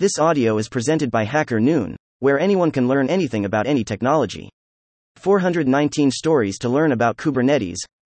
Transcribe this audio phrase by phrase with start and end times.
[0.00, 4.48] This audio is presented by Hacker Noon, where anyone can learn anything about any technology.
[5.16, 7.76] 419 stories to learn about Kubernetes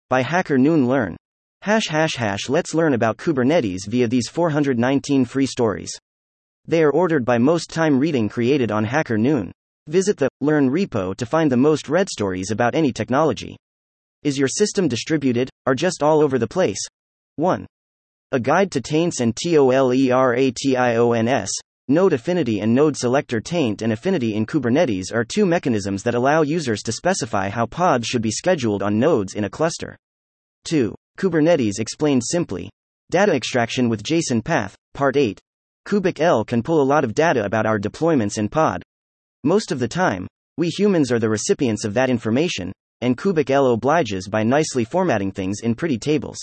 [0.08, 1.18] by Hacker Noon Learn.
[1.64, 5.90] Hash hash hash let's learn about Kubernetes via these 419 free stories.
[6.68, 9.52] They are ordered by most time reading created on Hacker Noon.
[9.88, 13.58] Visit the Learn repo to find the most read stories about any technology.
[14.22, 16.86] Is your system distributed, or just all over the place?
[17.38, 17.66] 1.
[18.34, 20.52] A guide to taints and TOLERATIONS.
[21.88, 26.44] Node affinity and node selector taint and affinity in Kubernetes are two mechanisms that allow
[26.44, 29.98] users to specify how pods should be scheduled on nodes in a cluster.
[30.66, 30.94] 2.
[31.18, 32.70] Kubernetes explained simply.
[33.10, 35.40] Data extraction with JSON path, Part 8.
[35.88, 38.84] kubectl can pull a lot of data about our deployments and pod.
[39.44, 40.28] Most of the time,
[40.58, 45.62] we humans are the recipients of that information, and kubectl obliges by nicely formatting things
[45.64, 46.38] in pretty tables.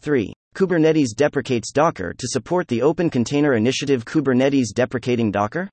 [0.00, 0.32] 3.
[0.56, 5.68] Kubernetes deprecates Docker to support the Open Container Initiative Kubernetes deprecating Docker?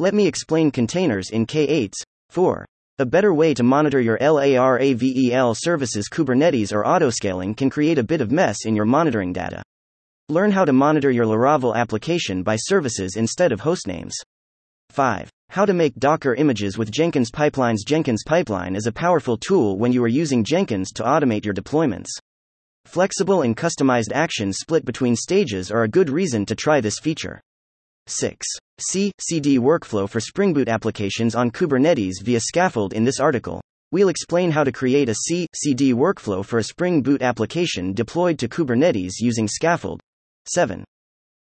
[0.00, 1.94] Let me explain containers in K8s.
[2.30, 2.66] 4.
[2.98, 8.20] A better way to monitor your LARAVEL services Kubernetes or autoscaling can create a bit
[8.20, 9.62] of mess in your monitoring data.
[10.28, 14.14] Learn how to monitor your Laravel application by services instead of hostnames.
[14.90, 15.30] 5.
[15.50, 17.86] How to make Docker images with Jenkins pipelines.
[17.86, 22.08] Jenkins pipeline is a powerful tool when you are using Jenkins to automate your deployments.
[22.88, 27.38] Flexible and customized actions split between stages are a good reason to try this feature.
[28.06, 28.46] 6.
[28.80, 29.12] C.
[29.20, 32.94] CD workflow for Spring Boot applications on Kubernetes via Skaffold.
[32.94, 33.60] In this article,
[33.92, 35.46] we'll explain how to create a C.
[35.54, 40.00] CD workflow for a Spring Boot application deployed to Kubernetes using Skaffold.
[40.46, 40.82] 7.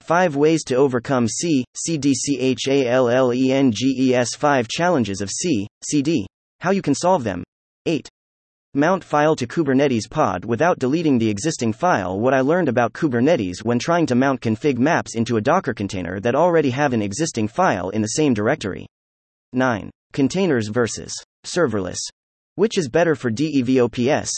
[0.00, 1.64] 5 ways to overcome C.
[1.86, 5.68] CDCHALLENGES 5 challenges of C.
[5.84, 6.26] CD.
[6.58, 7.44] How you can solve them.
[7.86, 8.08] 8.
[8.74, 12.20] Mount file to Kubernetes pod without deleting the existing file.
[12.20, 16.20] What I learned about Kubernetes when trying to mount config maps into a Docker container
[16.20, 18.86] that already have an existing file in the same directory.
[19.54, 19.88] 9.
[20.12, 21.14] Containers versus
[21.46, 21.96] serverless.
[22.56, 24.28] Which is better for DEVOPS?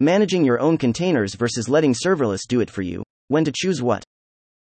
[0.00, 3.04] Managing your own containers versus letting serverless do it for you.
[3.28, 4.02] When to choose what?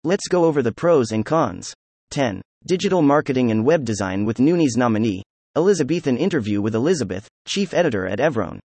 [0.04, 1.74] Let's go over the pros and cons.
[2.12, 2.40] 10.
[2.66, 5.22] Digital marketing and web design with Noonies nominee.
[5.54, 8.58] Elizabethan interview with Elizabeth, chief editor at Evron.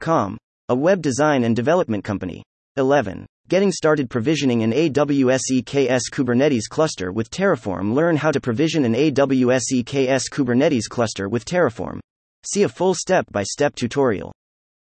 [0.00, 0.36] Com.
[0.68, 2.42] A web design and development company.
[2.76, 3.26] 11.
[3.48, 7.94] Getting started provisioning an AWS EKS Kubernetes cluster with Terraform.
[7.94, 12.00] Learn how to provision an AWS EKS Kubernetes cluster with Terraform.
[12.46, 14.32] See a full step by step tutorial.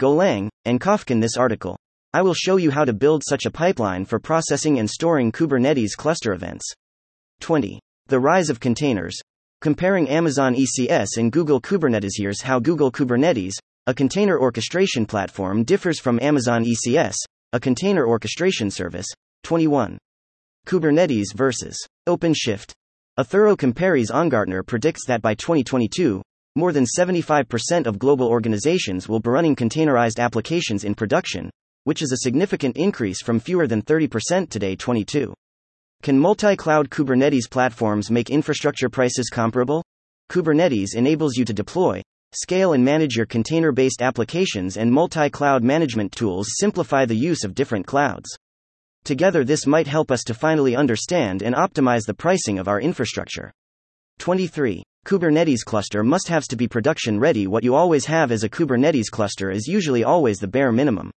[0.00, 1.20] Golang, and Kafka.
[1.20, 1.76] This article,
[2.12, 5.96] I will show you how to build such a pipeline for processing and storing Kubernetes
[5.96, 6.64] cluster events.
[7.40, 7.78] 20.
[8.06, 9.18] The rise of containers.
[9.60, 12.12] Comparing Amazon ECS and Google Kubernetes.
[12.16, 13.54] Here's how Google Kubernetes,
[13.86, 17.16] a container orchestration platform, differs from Amazon ECS,
[17.52, 19.06] a container orchestration service.
[19.44, 19.98] 21.
[20.66, 21.78] Kubernetes versus
[22.08, 22.72] OpenShift.
[23.18, 26.22] A thorough comparis Ongartner predicts that by 2022,
[26.54, 31.50] more than 75% of global organizations will be running containerized applications in production,
[31.82, 35.34] which is a significant increase from fewer than 30% today 22.
[36.00, 39.82] Can multi-cloud Kubernetes platforms make infrastructure prices comparable?
[40.30, 42.00] Kubernetes enables you to deploy,
[42.34, 47.84] scale and manage your container-based applications and multi-cloud management tools simplify the use of different
[47.84, 48.38] clouds.
[49.08, 53.50] Together, this might help us to finally understand and optimize the pricing of our infrastructure.
[54.18, 54.82] 23.
[55.06, 57.46] Kubernetes cluster must haves to be production ready.
[57.46, 61.10] What you always have as a Kubernetes cluster is usually always the bare minimum.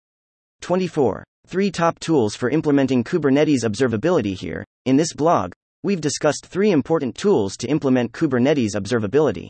[0.61, 1.25] 24.
[1.47, 4.63] Three top tools for implementing Kubernetes observability here.
[4.85, 5.51] In this blog,
[5.83, 9.49] we've discussed three important tools to implement Kubernetes observability.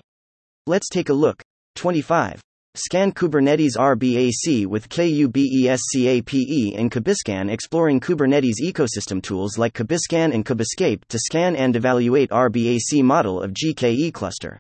[0.66, 1.44] Let's take a look.
[1.76, 2.42] 25.
[2.74, 11.04] Scan Kubernetes RBAC with KUBESCAPE and KubiScan exploring Kubernetes ecosystem tools like KubiScan and Kubescape
[11.10, 14.58] to scan and evaluate RBAC model of GKE cluster.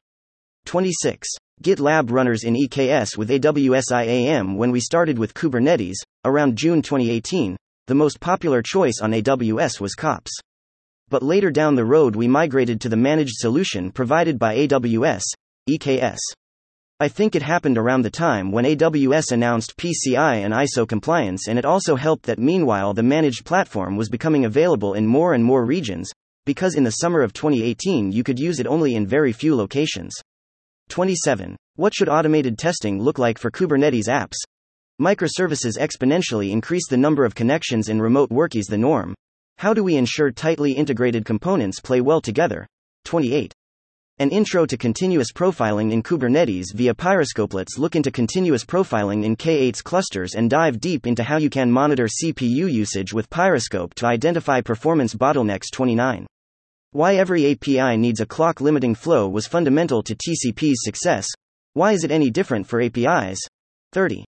[0.65, 1.29] 26.
[1.63, 7.55] GitLab runners in EKS with AWS IAM When we started with Kubernetes, around June 2018,
[7.87, 10.31] the most popular choice on AWS was KOPS.
[11.07, 15.23] But later down the road, we migrated to the managed solution provided by AWS,
[15.69, 16.19] EKS.
[17.01, 21.57] I think it happened around the time when AWS announced PCI and ISO compliance, and
[21.57, 25.65] it also helped that meanwhile the managed platform was becoming available in more and more
[25.65, 26.11] regions,
[26.45, 30.13] because in the summer of 2018 you could use it only in very few locations.
[30.89, 31.55] 27.
[31.75, 34.37] What should automated testing look like for Kubernetes apps?
[35.01, 39.15] Microservices exponentially increase the number of connections in remote work is the norm.
[39.57, 42.67] How do we ensure tightly integrated components play well together?
[43.05, 43.55] 28.
[44.21, 47.55] An intro to continuous profiling in Kubernetes via Pyroscope.
[47.55, 51.71] Let's look into continuous profiling in K8s clusters and dive deep into how you can
[51.71, 55.71] monitor CPU usage with Pyroscope to identify performance bottlenecks.
[55.73, 56.27] 29.
[56.91, 61.25] Why every API needs a clock limiting flow was fundamental to TCP's success.
[61.73, 63.39] Why is it any different for APIs?
[63.93, 64.23] 30.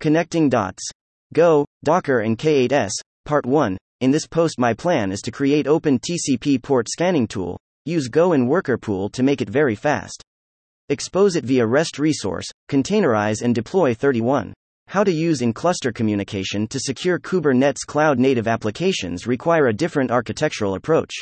[0.00, 0.88] Connecting dots.
[1.34, 2.92] Go, Docker, and K8s.
[3.26, 3.76] Part 1.
[4.00, 7.58] In this post, my plan is to create open TCP port scanning tool
[7.88, 10.22] Use Go and Worker Pool to make it very fast.
[10.90, 14.52] Expose it via REST resource, containerize and deploy 31.
[14.88, 20.10] How to use in cluster communication to secure Kubernetes cloud native applications require a different
[20.10, 21.14] architectural approach.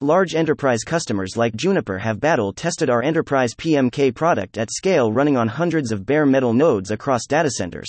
[0.00, 5.36] Large enterprise customers like Juniper have battle tested our enterprise PMK product at scale running
[5.36, 7.88] on hundreds of bare metal nodes across data centers.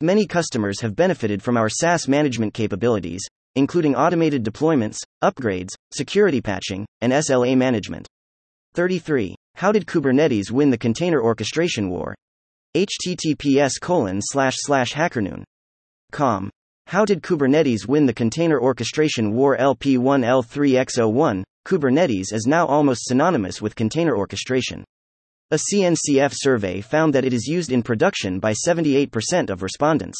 [0.00, 3.22] Many customers have benefited from our SaaS management capabilities,
[3.56, 8.06] including automated deployments, upgrades, security patching, and SLA management.
[8.74, 9.34] 33.
[9.56, 12.14] How did Kubernetes win the container orchestration war?
[12.76, 15.42] https colon slash slash hackernoon.
[16.90, 21.44] How did Kubernetes win the container orchestration war LP1 L3X01?
[21.64, 24.82] Kubernetes is now almost synonymous with container orchestration.
[25.52, 30.18] A CNCF survey found that it is used in production by 78% of respondents.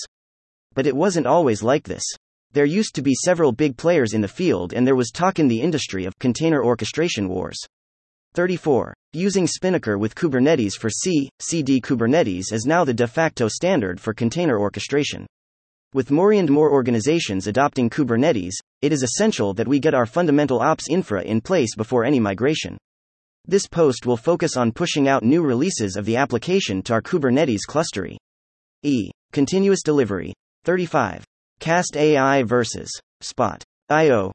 [0.73, 2.05] But it wasn't always like this.
[2.53, 5.49] There used to be several big players in the field, and there was talk in
[5.49, 7.59] the industry of container orchestration wars.
[8.35, 8.95] 34.
[9.13, 14.15] Using Spinnaker with Kubernetes for C, CD Kubernetes is now the de facto standard for
[14.15, 15.27] container orchestration.
[15.93, 20.61] With more and more organizations adopting Kubernetes, it is essential that we get our fundamental
[20.61, 22.79] ops infra in place before any migration.
[23.45, 27.67] This post will focus on pushing out new releases of the application to our Kubernetes
[27.69, 28.17] clustery.
[28.85, 29.11] E.
[29.33, 30.33] Continuous delivery.
[30.65, 31.25] 35.
[31.59, 32.89] Cast AI versus
[33.21, 33.61] Spot.
[33.89, 34.31] IO.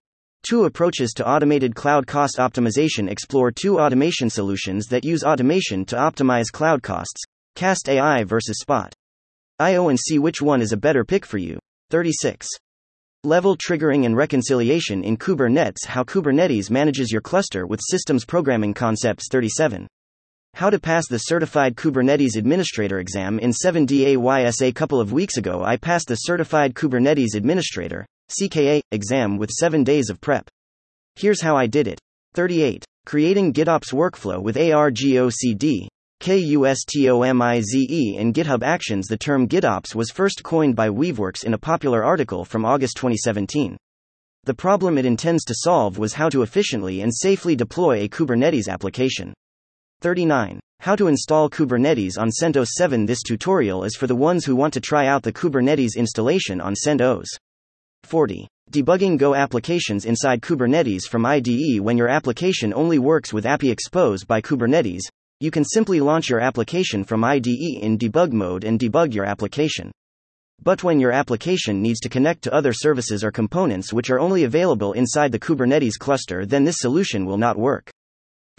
[0.46, 5.96] Two approaches to automated cloud cost optimization explore two automation solutions that use automation to
[5.96, 7.24] optimize cloud costs
[7.56, 8.94] Cast AI versus Spot.
[9.60, 11.58] IO and see which one is a better pick for you.
[11.90, 12.48] 36.
[13.24, 19.30] Level triggering and reconciliation in Kubernetes How Kubernetes manages your cluster with systems programming concepts
[19.32, 19.88] 37.
[20.56, 24.62] How to pass the Certified Kubernetes Administrator exam in 7DAYS.
[24.62, 29.84] A couple of weeks ago, I passed the Certified Kubernetes Administrator CKA exam with 7
[29.84, 30.50] days of prep.
[31.16, 32.00] Here's how I did it.
[32.34, 32.84] 38.
[33.06, 35.88] Creating GitOps workflow with ARGOCD.
[36.26, 39.06] KUSTOMIZE and GitHub Actions.
[39.06, 43.78] The term GitOps was first coined by Weaveworks in a popular article from August 2017.
[44.46, 48.68] The problem it intends to solve was how to efficiently and safely deploy a Kubernetes
[48.68, 49.36] application.
[50.02, 50.60] 39.
[50.80, 54.74] How to install Kubernetes on CentOS 7 This tutorial is for the ones who want
[54.74, 57.28] to try out the Kubernetes installation on CentOS.
[58.04, 58.48] 40.
[58.72, 64.26] Debugging Go applications inside Kubernetes from IDE When your application only works with API Expose
[64.26, 65.02] by Kubernetes,
[65.40, 69.92] you can simply launch your application from IDE in debug mode and debug your application.
[70.64, 74.46] But when your application needs to connect to other services or components which are only
[74.46, 77.92] available inside the Kubernetes cluster, then this solution will not work.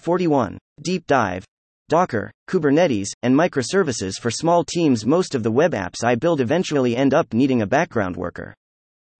[0.00, 0.58] 41.
[0.82, 1.44] Deep dive.
[1.88, 5.06] Docker, Kubernetes, and microservices for small teams.
[5.06, 8.54] Most of the web apps I build eventually end up needing a background worker.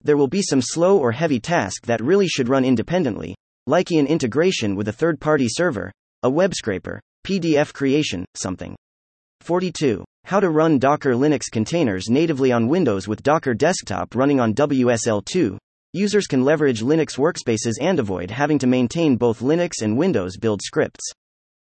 [0.03, 3.35] There will be some slow or heavy task that really should run independently,
[3.65, 5.91] like an integration with a third party server,
[6.23, 8.73] a web scraper, PDF creation, something.
[9.41, 10.05] 42.
[10.23, 15.57] How to run Docker Linux containers natively on Windows with Docker Desktop running on WSL2.
[15.91, 20.61] Users can leverage Linux workspaces and avoid having to maintain both Linux and Windows build
[20.61, 21.03] scripts.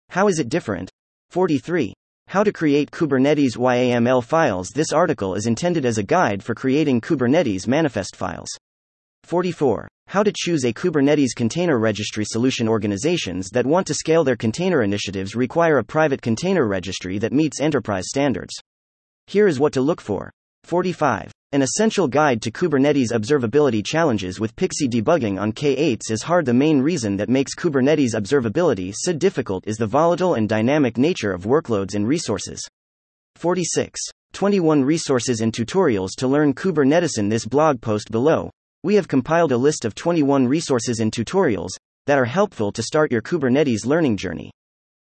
[0.09, 0.91] How is it different?
[1.31, 1.91] 43.
[2.27, 4.69] How to create Kubernetes YAML files.
[4.69, 8.49] This article is intended as a guide for creating Kubernetes manifest files.
[9.23, 9.87] 44.
[10.09, 12.69] How to choose a Kubernetes container registry solution.
[12.69, 17.59] Organizations that want to scale their container initiatives require a private container registry that meets
[17.59, 18.53] enterprise standards.
[19.25, 20.31] Here is what to look for.
[20.63, 21.33] 45.
[21.51, 26.45] An essential guide to Kubernetes observability challenges with Pixie debugging on K8s is hard.
[26.45, 31.33] The main reason that makes Kubernetes observability so difficult is the volatile and dynamic nature
[31.33, 32.65] of workloads and resources.
[33.35, 33.99] 46.
[34.31, 37.17] 21 resources and tutorials to learn Kubernetes.
[37.17, 38.51] In this blog post below,
[38.84, 41.72] we have compiled a list of 21 resources and tutorials
[42.05, 44.51] that are helpful to start your Kubernetes learning journey.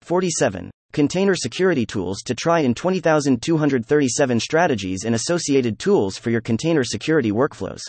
[0.02, 0.70] 47.
[0.92, 7.32] Container security tools to try in 20,237 strategies and associated tools for your container security
[7.32, 7.80] workflows.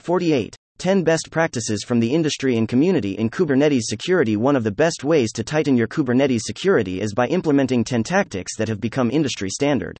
[0.00, 0.54] 48.
[0.78, 4.36] 10 best practices from the industry and community in Kubernetes security.
[4.36, 8.56] One of the best ways to tighten your Kubernetes security is by implementing 10 tactics
[8.58, 9.96] that have become industry standard.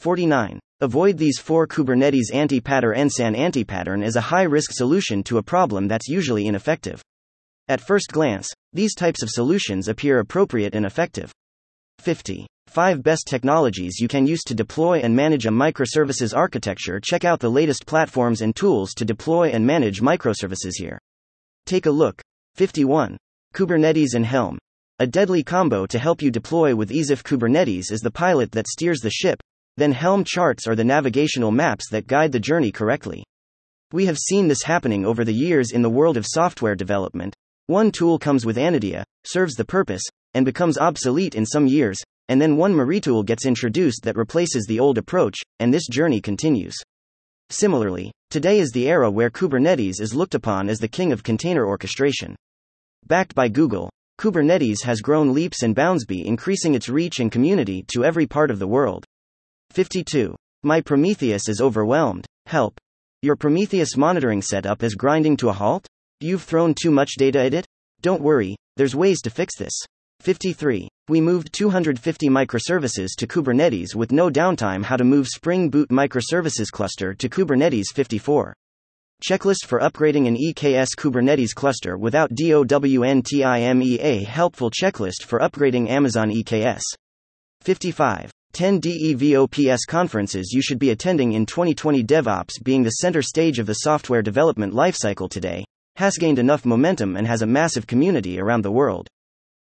[0.00, 0.58] 49.
[0.80, 6.08] Avoid these four Kubernetes anti-pattern NSAN anti-pattern is a high-risk solution to a problem that's
[6.08, 7.02] usually ineffective.
[7.68, 11.30] At first glance, these types of solutions appear appropriate and effective.
[11.98, 12.46] 50.
[12.68, 16.98] 5 Best technologies you can use to deploy and manage a microservices architecture.
[16.98, 20.98] Check out the latest platforms and tools to deploy and manage microservices here.
[21.66, 22.22] Take a look.
[22.54, 23.18] 51.
[23.54, 24.58] Kubernetes and Helm.
[24.98, 27.10] A deadly combo to help you deploy with ease.
[27.10, 29.40] If Kubernetes is the pilot that steers the ship,
[29.76, 33.24] then Helm charts are the navigational maps that guide the journey correctly.
[33.92, 37.34] We have seen this happening over the years in the world of software development.
[37.66, 40.02] One tool comes with an idea, serves the purpose,
[40.34, 41.98] and becomes obsolete in some years,
[42.28, 46.74] and then one tool gets introduced that replaces the old approach, and this journey continues.
[47.48, 51.66] Similarly, today is the era where Kubernetes is looked upon as the king of container
[51.66, 52.36] orchestration.
[53.06, 57.84] Backed by Google, Kubernetes has grown leaps and bounds, be increasing its reach and community
[57.88, 59.04] to every part of the world.
[59.70, 60.34] 52.
[60.64, 62.26] My Prometheus is overwhelmed.
[62.46, 62.78] Help.
[63.22, 65.86] Your Prometheus monitoring setup is grinding to a halt?
[66.20, 67.66] You've thrown too much data at it?
[68.02, 69.72] Don't worry, there's ways to fix this.
[70.20, 70.88] 53.
[71.08, 74.82] We moved 250 microservices to Kubernetes with no downtime.
[74.84, 78.54] How to move Spring Boot microservices cluster to Kubernetes 54.
[79.22, 86.82] Checklist for upgrading an EKS Kubernetes cluster without DOWNTIMEA helpful checklist for upgrading Amazon EKS.
[87.62, 88.30] 55.
[88.52, 93.66] 10 DEVOPS conferences you should be attending in 2020 DevOps being the center stage of
[93.66, 95.64] the software development lifecycle today,
[95.96, 99.08] has gained enough momentum and has a massive community around the world.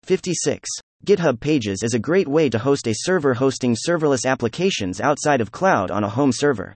[0.03, 0.69] 56.
[1.05, 5.51] GitHub Pages is a great way to host a server hosting serverless applications outside of
[5.51, 6.73] cloud on a home server.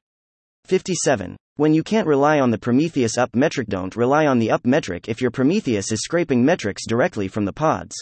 [0.65, 1.37] 57.
[1.55, 5.07] When you can't rely on the Prometheus up metric, don't rely on the up metric
[5.07, 7.95] if your Prometheus is scraping metrics directly from the pods.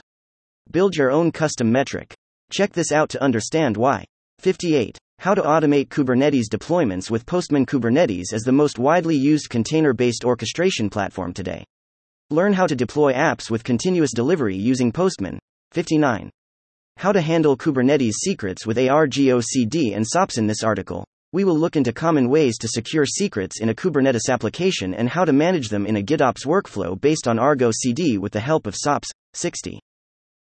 [0.72, 2.16] Build your own custom metric.
[2.52, 4.04] Check this out to understand why.
[4.40, 4.98] 58.
[5.20, 10.26] How to automate Kubernetes deployments with Postman Kubernetes is the most widely used container based
[10.26, 11.64] orchestration platform today.
[12.30, 15.40] Learn how to deploy apps with continuous delivery using Postman.
[15.72, 16.30] 59.
[16.98, 21.06] How to handle Kubernetes secrets with Argo CD and SOPS in this article.
[21.32, 25.24] We will look into common ways to secure secrets in a Kubernetes application and how
[25.24, 28.76] to manage them in a GitOps workflow based on Argo CD with the help of
[28.76, 29.10] SOPS.
[29.36, 29.80] 60.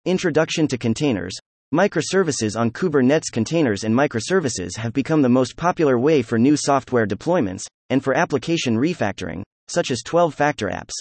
[0.03, 1.39] Introduction to containers.
[1.73, 7.07] Microservices on Kubernetes containers and microservices have become the most popular way for new software
[7.07, 10.91] deployments, and for application refactoring, such as 12 factor apps.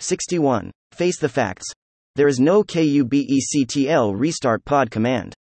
[0.00, 0.72] 61.
[0.90, 1.66] Face the facts.
[2.16, 5.34] There is no kubectl restart pod command.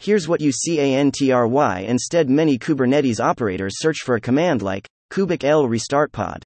[0.00, 6.10] Here's what you cantry instead many Kubernetes operators search for a command like kubectl restart
[6.10, 6.42] pod.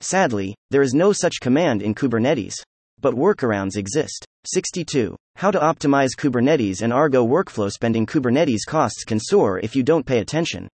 [0.00, 2.54] Sadly, there is no such command in Kubernetes.
[3.00, 4.24] But workarounds exist.
[4.46, 5.16] 62.
[5.36, 10.06] How to optimize Kubernetes and Argo workflow spending Kubernetes costs can soar if you don't
[10.06, 10.68] pay attention.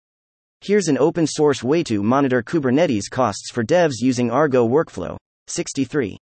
[0.61, 5.17] Here's an open source way to monitor Kubernetes costs for devs using Argo workflow.
[5.47, 6.17] 63.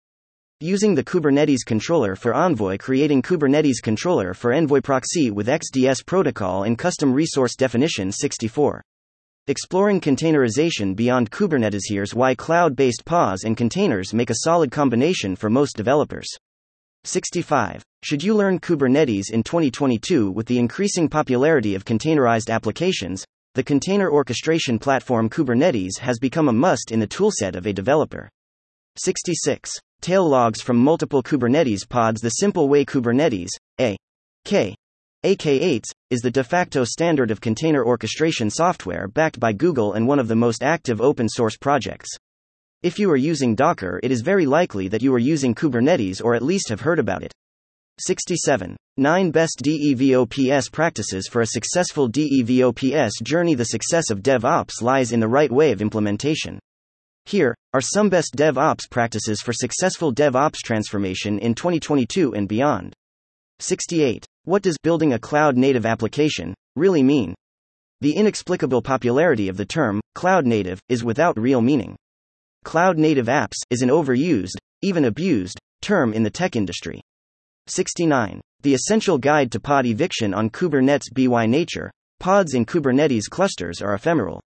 [0.62, 6.64] Using the Kubernetes controller for Envoy, creating Kubernetes controller for Envoy proxy with XDS protocol
[6.64, 8.82] and custom resource definition 64.
[9.48, 11.84] Exploring containerization beyond Kubernetes.
[11.88, 16.30] Here's why cloud based PaaS and containers make a solid combination for most developers.
[17.06, 17.82] 65.
[18.04, 23.24] Should you learn Kubernetes in 2022 with the increasing popularity of containerized applications?
[23.56, 28.30] The container orchestration platform Kubernetes has become a must in the toolset of a developer.
[28.98, 29.72] 66.
[30.02, 33.98] Tail logs from multiple Kubernetes pods The simple way Kubernetes, A.
[34.46, 34.76] K.
[35.26, 40.20] AK8s, is the de facto standard of container orchestration software backed by Google and one
[40.20, 42.10] of the most active open source projects.
[42.82, 46.34] If you are using Docker, it is very likely that you are using Kubernetes or
[46.34, 47.34] at least have heard about it.
[48.00, 48.78] 67.
[48.96, 55.20] 9 Best DEVOPS Practices for a Successful DEVOPS Journey The success of DevOps lies in
[55.20, 56.58] the right way of implementation.
[57.26, 62.94] Here are some best DevOps practices for successful DevOps transformation in 2022 and beyond.
[63.60, 64.26] 68.
[64.46, 67.36] What does building a cloud native application really mean?
[68.00, 71.98] The inexplicable popularity of the term cloud native is without real meaning.
[72.66, 77.02] Cloud native apps is an overused, even abused, term in the tech industry.
[77.68, 78.42] 69.
[78.64, 81.90] The Essential Guide to Pod Eviction on Kubernetes by nature.
[82.20, 84.42] Pods in Kubernetes clusters are ephemeral.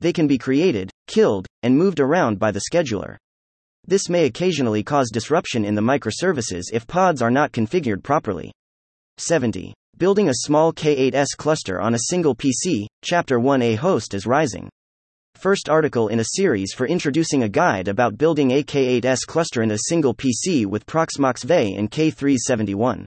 [0.00, 3.16] They can be created, killed, and moved around by the scheduler.
[3.84, 8.52] This may occasionally cause disruption in the microservices if pods are not configured properly.
[9.18, 9.74] 70.
[9.98, 14.68] Building a small K8s cluster on a single PC, Chapter 1a host is rising.
[15.40, 19.70] First article in a series for introducing a guide about building a K8s cluster in
[19.70, 23.06] a single PC with Proxmox VE and K371.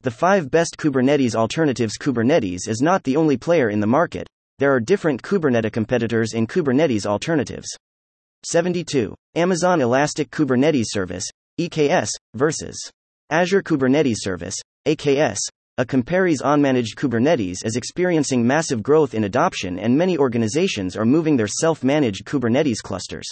[0.00, 4.26] The 5 best Kubernetes alternatives Kubernetes is not the only player in the market,
[4.58, 7.68] there are different Kubernetes competitors in Kubernetes alternatives.
[8.46, 9.14] 72.
[9.34, 11.26] Amazon Elastic Kubernetes Service,
[11.60, 12.78] EKS, versus
[13.28, 14.56] Azure Kubernetes Service,
[14.86, 15.36] AKS.
[15.80, 21.36] A compares unmanaged Kubernetes is experiencing massive growth in adoption, and many organizations are moving
[21.36, 23.28] their self managed Kubernetes clusters.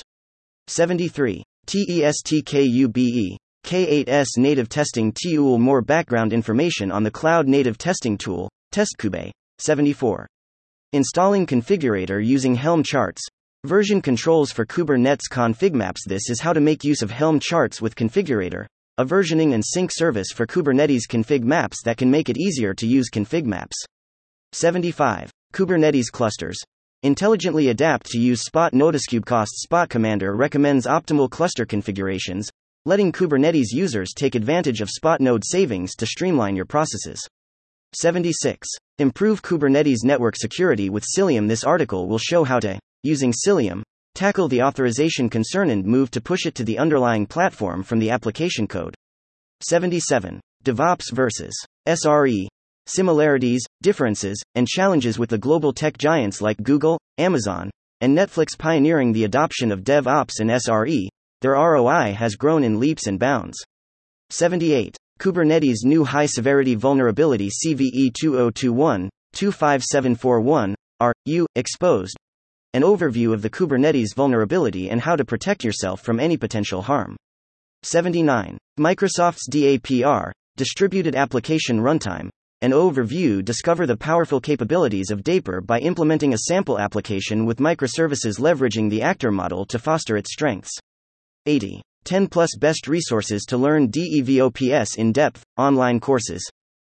[0.68, 1.42] 73.
[1.66, 3.36] TESTKUBE.
[3.64, 9.32] K8s Native Testing Tool More background information on the Cloud Native Testing Tool, TestKube.
[9.58, 10.28] 74.
[10.92, 13.26] Installing configurator using Helm charts.
[13.64, 16.04] Version controls for Kubernetes config maps.
[16.06, 18.66] This is how to make use of Helm charts with configurator,
[18.98, 22.86] a versioning and sync service for Kubernetes config maps that can make it easier to
[22.86, 23.76] use config maps.
[24.52, 25.30] 75.
[25.52, 26.58] Kubernetes clusters.
[27.02, 32.48] Intelligently adapt to use Spot Notice Spot Commander recommends optimal cluster configurations,
[32.87, 37.20] letting Kubernetes users take advantage of Spot node savings to streamline your processes.
[37.94, 38.66] 76.
[38.98, 41.46] Improve Kubernetes network security with Cilium.
[41.48, 43.82] This article will show how to, using Cilium,
[44.16, 48.09] tackle the authorization concern and move to push it to the underlying platform from the
[48.09, 48.94] application code.
[49.61, 50.40] 77.
[50.64, 51.55] DevOps versus
[51.87, 52.46] SRE.
[52.87, 59.12] Similarities, differences, and challenges with the global tech giants like Google, Amazon, and Netflix pioneering
[59.12, 61.09] the adoption of DevOps and SRE,
[61.42, 63.59] their ROI has grown in leaps and bounds.
[64.31, 64.96] 78.
[65.20, 72.16] Kubernetes new high severity vulnerability CVE 2021 25741 are U exposed.
[72.76, 77.16] An overview of the Kubernetes vulnerability and how to protect yourself from any potential harm.
[77.84, 78.58] 79.
[78.78, 82.28] Microsoft's DAPR, Distributed Application Runtime,
[82.60, 88.38] an overview discover the powerful capabilities of DAPR by implementing a sample application with microservices
[88.38, 90.78] leveraging the actor model to foster its strengths.
[91.46, 91.80] 80.
[92.04, 96.46] 10 plus best resources to learn DEVOPS in depth, online courses.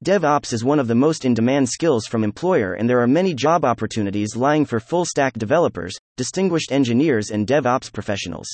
[0.05, 3.33] DevOps is one of the most in demand skills from employer and there are many
[3.33, 8.47] job opportunities lying for full stack developers, distinguished engineers and DevOps professionals.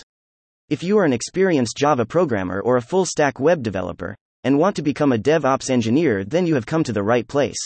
[0.69, 4.77] If you are an experienced Java programmer or a full stack web developer and want
[4.77, 7.59] to become a DevOps engineer, then you have come to the right place.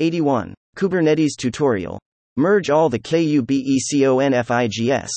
[0.00, 0.52] 81.
[0.76, 2.00] Kubernetes tutorial.
[2.36, 5.10] Merge all the KUBECONFIGS.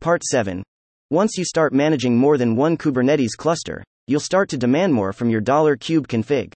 [0.00, 0.62] Part 7
[1.10, 5.28] once you start managing more than one Kubernetes cluster, you'll start to demand more from
[5.28, 6.54] your dollar $kubeconfig.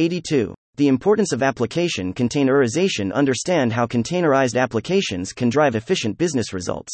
[0.00, 0.54] 82.
[0.76, 6.92] The importance of application containerization Understand how containerized applications can drive efficient business results.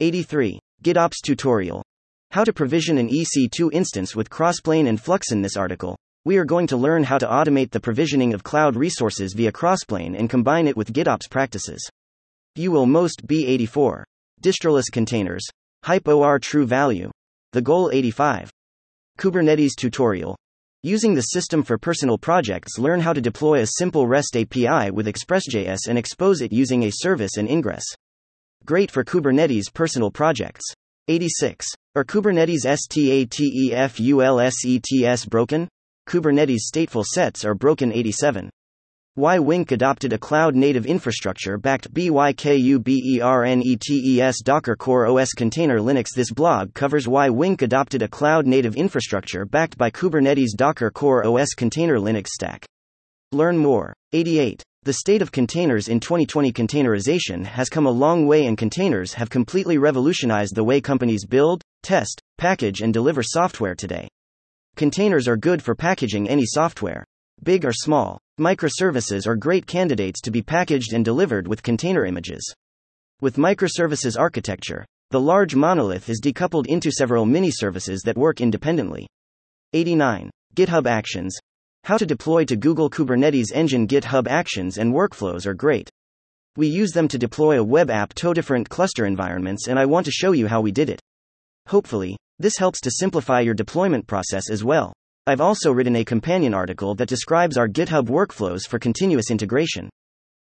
[0.00, 0.58] 83.
[0.82, 1.84] GitOps tutorial.
[2.30, 5.30] How to provision an EC2 instance with Crossplane and Flux.
[5.30, 8.76] In this article, we are going to learn how to automate the provisioning of cloud
[8.76, 11.86] resources via Crossplane and combine it with GitOps practices.
[12.54, 14.06] You will most be 84.
[14.40, 15.44] Distroless containers.
[15.84, 17.10] Hype-OR true value.
[17.52, 18.50] The goal 85.
[19.18, 20.34] Kubernetes tutorial.
[20.84, 25.06] Using the system for personal projects, learn how to deploy a simple REST API with
[25.06, 27.84] Express.js and expose it using a service and ingress.
[28.64, 30.64] Great for Kubernetes personal projects.
[31.06, 31.68] 86.
[31.94, 35.68] Are Kubernetes STATEFULSETS broken?
[36.08, 38.50] Kubernetes stateful sets are broken 87.
[39.14, 46.14] Why Wink adopted a cloud native infrastructure backed by BYKUBERNETES Docker Core OS Container Linux.
[46.16, 51.26] This blog covers why Wink adopted a cloud native infrastructure backed by Kubernetes Docker Core
[51.26, 52.64] OS Container Linux stack.
[53.32, 53.92] Learn more.
[54.14, 54.62] 88.
[54.84, 59.28] The state of containers in 2020 containerization has come a long way, and containers have
[59.28, 64.08] completely revolutionized the way companies build, test, package, and deliver software today.
[64.76, 67.04] Containers are good for packaging any software,
[67.42, 68.21] big or small.
[68.40, 72.42] Microservices are great candidates to be packaged and delivered with container images.
[73.20, 79.06] With microservices architecture, the large monolith is decoupled into several mini services that work independently.
[79.74, 80.30] 89.
[80.56, 81.36] GitHub Actions.
[81.84, 85.90] How to deploy to Google Kubernetes Engine GitHub Actions and workflows are great.
[86.56, 90.06] We use them to deploy a web app to different cluster environments, and I want
[90.06, 91.00] to show you how we did it.
[91.68, 94.94] Hopefully, this helps to simplify your deployment process as well.
[95.24, 99.88] I've also written a companion article that describes our GitHub workflows for continuous integration.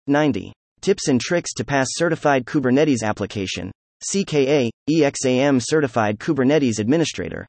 [0.08, 0.52] 90.
[0.82, 3.72] Tips and tricks to pass Certified Kubernetes Application,
[4.04, 7.46] CKA, EXAM Certified Kubernetes Administrator.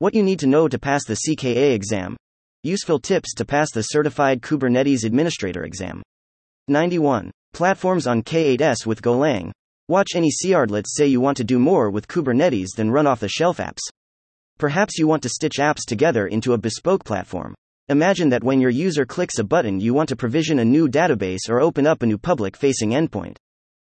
[0.00, 2.14] What you need to know to pass the CKA exam.
[2.62, 6.02] Useful tips to pass the Certified Kubernetes Administrator exam.
[6.68, 7.30] 91.
[7.54, 9.50] Platforms on K8s with Golang.
[9.88, 13.30] Watch any CRDlets say you want to do more with Kubernetes than run off the
[13.30, 13.80] shelf apps.
[14.58, 17.54] Perhaps you want to stitch apps together into a bespoke platform.
[17.88, 21.50] Imagine that when your user clicks a button, you want to provision a new database
[21.50, 23.36] or open up a new public facing endpoint.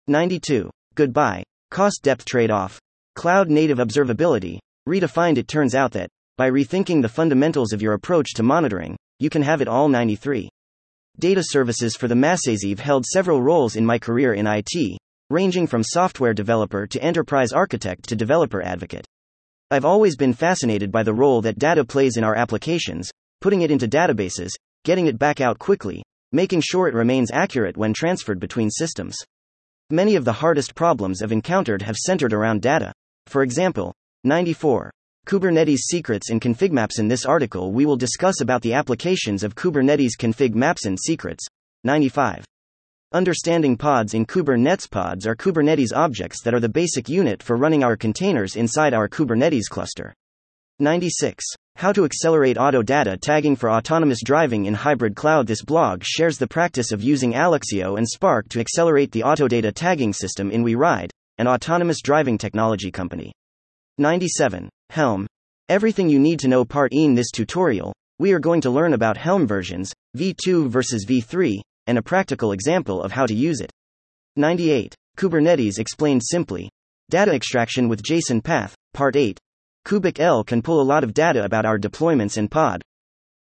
[0.06, 0.70] 92.
[0.94, 1.42] Goodbye.
[1.70, 2.78] Cost depth trade off.
[3.16, 4.58] Cloud native observability.
[4.86, 9.30] Redefined, it turns out that, by rethinking the fundamentals of your approach to monitoring, you
[9.30, 10.50] can have it all 93.
[11.18, 12.66] Data services for the masses.
[12.68, 14.98] I've held several roles in my career in IT,
[15.30, 19.06] ranging from software developer to enterprise architect to developer advocate.
[19.72, 23.08] I've always been fascinated by the role that data plays in our applications,
[23.40, 24.50] putting it into databases,
[24.84, 26.02] getting it back out quickly,
[26.32, 29.16] making sure it remains accurate when transferred between systems.
[29.88, 32.92] Many of the hardest problems I've encountered have centered around data.
[33.28, 34.90] For example, 94.
[35.28, 36.98] Kubernetes secrets and config maps.
[36.98, 41.46] In this article, we will discuss about the applications of Kubernetes config maps and secrets.
[41.84, 42.44] 95.
[43.12, 47.82] Understanding pods in Kubernetes pods are Kubernetes objects that are the basic unit for running
[47.82, 50.14] our containers inside our Kubernetes cluster.
[50.78, 51.44] 96.
[51.74, 55.48] How to accelerate auto data tagging for autonomous driving in hybrid cloud.
[55.48, 59.72] This blog shares the practice of using Alluxio and Spark to accelerate the auto data
[59.72, 63.32] tagging system in WeRide, an autonomous driving technology company.
[63.98, 64.68] 97.
[64.90, 65.26] Helm.
[65.68, 67.92] Everything you need to know part in this tutorial.
[68.20, 73.02] We are going to learn about Helm versions, v2 versus v3, and a practical example
[73.02, 73.70] of how to use it.
[74.36, 74.94] 98.
[75.16, 76.70] Kubernetes explained simply.
[77.10, 79.38] Data extraction with JSON path, Part 8.
[79.86, 82.82] kubectl can pull a lot of data about our deployments and pod.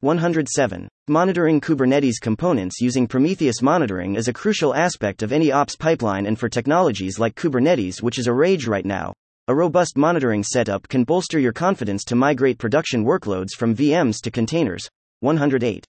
[0.00, 0.88] 107.
[1.06, 6.36] Monitoring Kubernetes components using Prometheus monitoring is a crucial aspect of any ops pipeline and
[6.36, 9.12] for technologies like Kubernetes, which is a rage right now.
[9.46, 14.32] A robust monitoring setup can bolster your confidence to migrate production workloads from VMs to
[14.32, 14.88] containers.
[15.20, 15.86] 108.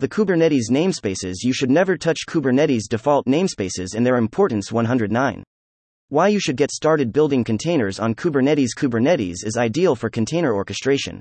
[0.00, 5.42] The Kubernetes namespaces You should never touch Kubernetes default namespaces and their importance 109.
[6.08, 11.18] Why you should get started building containers on Kubernetes Kubernetes is ideal for container orchestration.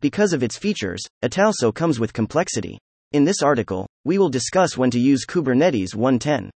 [0.00, 2.78] Because of its features, it also comes with complexity.
[3.12, 6.48] In this article, we will discuss when to use Kubernetes 110.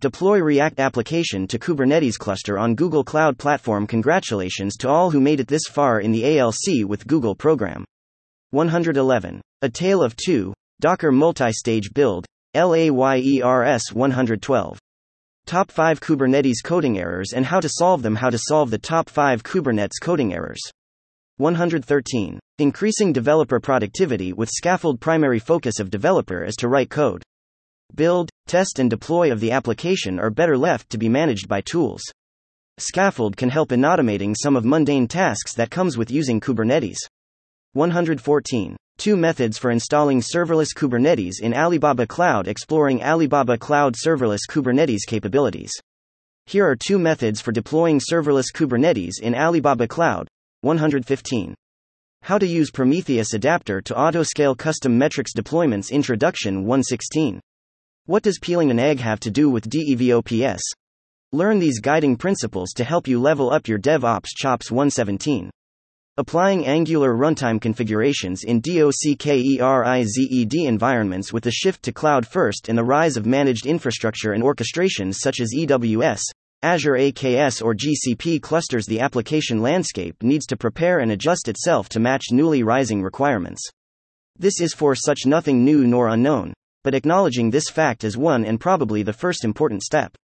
[0.00, 3.86] Deploy React application to Kubernetes cluster on Google Cloud Platform.
[3.86, 7.84] Congratulations to all who made it this far in the ALC with Google program.
[8.52, 9.42] 111.
[9.60, 14.78] A Tale of Two, Docker Multi-Stage Build, LAYERS 112.
[15.44, 18.14] Top 5 Kubernetes coding errors and how to solve them.
[18.14, 20.60] How to solve the top 5 Kubernetes coding errors.
[21.38, 22.38] 113.
[22.58, 27.24] Increasing developer productivity with Skaffold primary focus of developer is to write code.
[27.96, 32.02] Build, test and deploy of the application are better left to be managed by tools.
[32.78, 36.98] Skaffold can help in automating some of mundane tasks that comes with using Kubernetes.
[37.72, 38.76] 114.
[38.98, 45.70] Two methods for installing serverless Kubernetes in Alibaba Cloud exploring Alibaba Cloud serverless Kubernetes capabilities.
[46.46, 50.26] Here are two methods for deploying serverless Kubernetes in Alibaba Cloud.
[50.62, 51.54] 115.
[52.22, 57.38] How to use Prometheus adapter to autoscale custom metrics deployments Introduction 116.
[58.06, 60.62] What does peeling an egg have to do with DEVOPS?
[61.30, 65.50] Learn these guiding principles to help you level up your DevOps chops 117.
[66.18, 72.82] Applying Angular runtime configurations in DOCKERIZED environments with the shift to cloud first and the
[72.82, 76.18] rise of managed infrastructure and orchestrations such as AWS,
[76.60, 82.00] Azure AKS or GCP clusters, the application landscape needs to prepare and adjust itself to
[82.00, 83.62] match newly rising requirements.
[84.36, 86.52] This is for such nothing new nor unknown,
[86.82, 90.16] but acknowledging this fact is one and probably the first important step.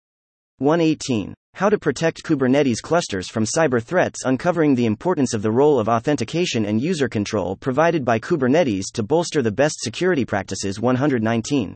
[0.58, 1.34] 118.
[1.56, 5.88] How to protect Kubernetes clusters from cyber threats, uncovering the importance of the role of
[5.88, 10.80] authentication and user control provided by Kubernetes to bolster the best security practices.
[10.80, 11.72] 119.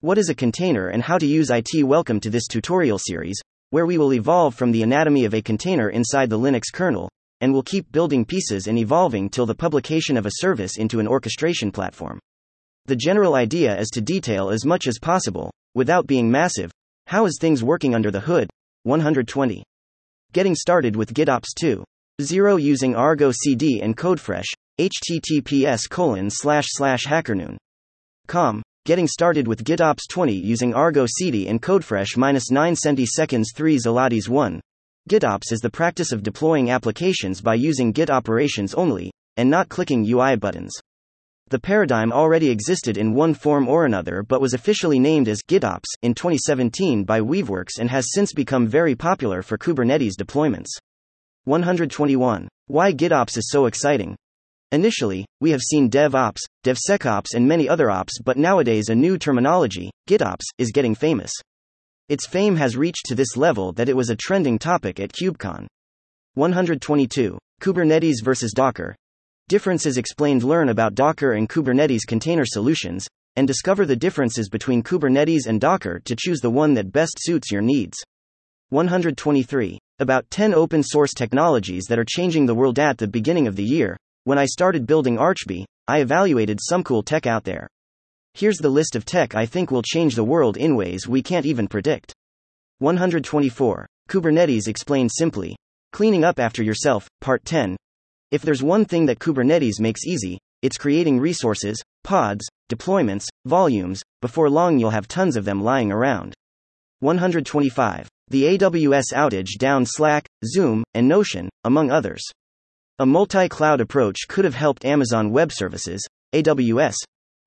[0.00, 1.84] What is a container and how to use IT?
[1.84, 5.90] Welcome to this tutorial series, where we will evolve from the anatomy of a container
[5.90, 7.08] inside the Linux kernel,
[7.40, 11.06] and will keep building pieces and evolving till the publication of a service into an
[11.06, 12.18] orchestration platform.
[12.86, 16.72] The general idea is to detail as much as possible, without being massive,
[17.06, 18.50] how is things working under the hood,
[18.84, 19.62] 120.
[20.32, 21.84] Getting started with GitOps 2.
[22.56, 24.46] using Argo CD and CodeFresh,
[24.78, 27.56] https colon slash slash hackernoon.
[28.26, 28.62] Com.
[28.86, 34.28] Getting started with GitOps 20 using Argo CD and CodeFresh minus 9 centiseconds 3 Zalatis
[34.28, 34.60] 1.
[35.08, 40.04] GitOps is the practice of deploying applications by using Git operations only, and not clicking
[40.06, 40.72] UI buttons.
[41.48, 45.84] The paradigm already existed in one form or another but was officially named as GitOps
[46.02, 50.68] in 2017 by Weaveworks and has since become very popular for Kubernetes deployments.
[51.44, 52.48] 121.
[52.68, 54.16] Why GitOps is so exciting.
[54.72, 59.90] Initially, we have seen DevOps, DevSecOps, and many other ops, but nowadays a new terminology,
[60.08, 61.30] GitOps, is getting famous.
[62.08, 65.66] Its fame has reached to this level that it was a trending topic at KubeCon.
[66.34, 67.38] 122.
[67.60, 68.96] Kubernetes versus Docker,
[69.48, 75.46] Differences explained Learn about Docker and Kubernetes container solutions, and discover the differences between Kubernetes
[75.46, 77.98] and Docker to choose the one that best suits your needs.
[78.70, 79.78] 123.
[79.98, 83.62] About 10 open source technologies that are changing the world at the beginning of the
[83.62, 83.98] year.
[84.24, 87.68] When I started building Archbee, I evaluated some cool tech out there.
[88.32, 91.44] Here's the list of tech I think will change the world in ways we can't
[91.44, 92.14] even predict.
[92.78, 93.86] 124.
[94.08, 95.54] Kubernetes explained simply.
[95.92, 97.76] Cleaning up after yourself, Part 10,
[98.30, 104.48] if there's one thing that Kubernetes makes easy, it's creating resources, pods, deployments, volumes, before
[104.48, 106.34] long you'll have tons of them lying around.
[107.00, 108.08] 125.
[108.28, 112.22] The AWS outage down Slack, Zoom, and Notion, among others.
[112.98, 116.94] A multi cloud approach could have helped Amazon Web Services, AWS,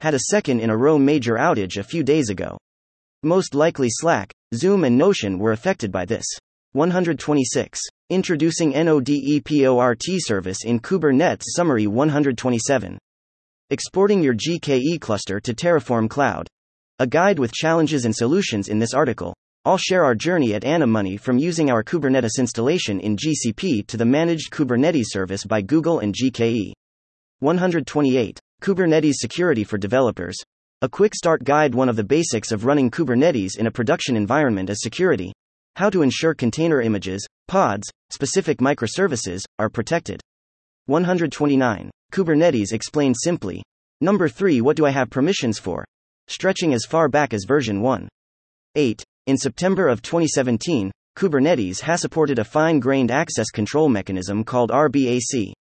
[0.01, 2.57] had a second in a row major outage a few days ago.
[3.23, 6.25] Most likely Slack, Zoom, and Notion were affected by this.
[6.73, 7.79] 126.
[8.09, 12.97] Introducing NODEPORT service in Kubernetes Summary 127.
[13.69, 16.47] Exporting your GKE cluster to Terraform Cloud.
[16.99, 19.35] A guide with challenges and solutions in this article.
[19.65, 24.05] I'll share our journey at Anonymony from using our Kubernetes installation in GCP to the
[24.05, 26.71] managed Kubernetes service by Google and GKE.
[27.39, 28.39] 128.
[28.61, 30.37] Kubernetes Security for Developers.
[30.81, 34.69] A quick start guide One of the basics of running Kubernetes in a production environment
[34.69, 35.33] is security.
[35.77, 40.19] How to ensure container images, pods, specific microservices, are protected.
[40.87, 41.91] 129.
[42.11, 43.61] Kubernetes explained simply.
[44.01, 45.85] Number 3 What do I have permissions for?
[46.27, 48.09] Stretching as far back as version 1.
[48.73, 49.03] 8.
[49.27, 55.53] In September of 2017, Kubernetes has supported a fine grained access control mechanism called RBAC.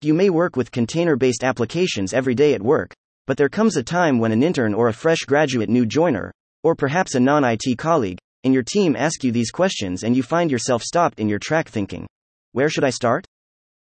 [0.00, 2.94] You may work with container based applications every day at work,
[3.26, 6.74] but there comes a time when an intern or a fresh graduate new joiner, Or
[6.74, 10.50] perhaps a non IT colleague in your team ask you these questions and you find
[10.50, 12.06] yourself stopped in your track thinking,
[12.52, 13.26] Where should I start?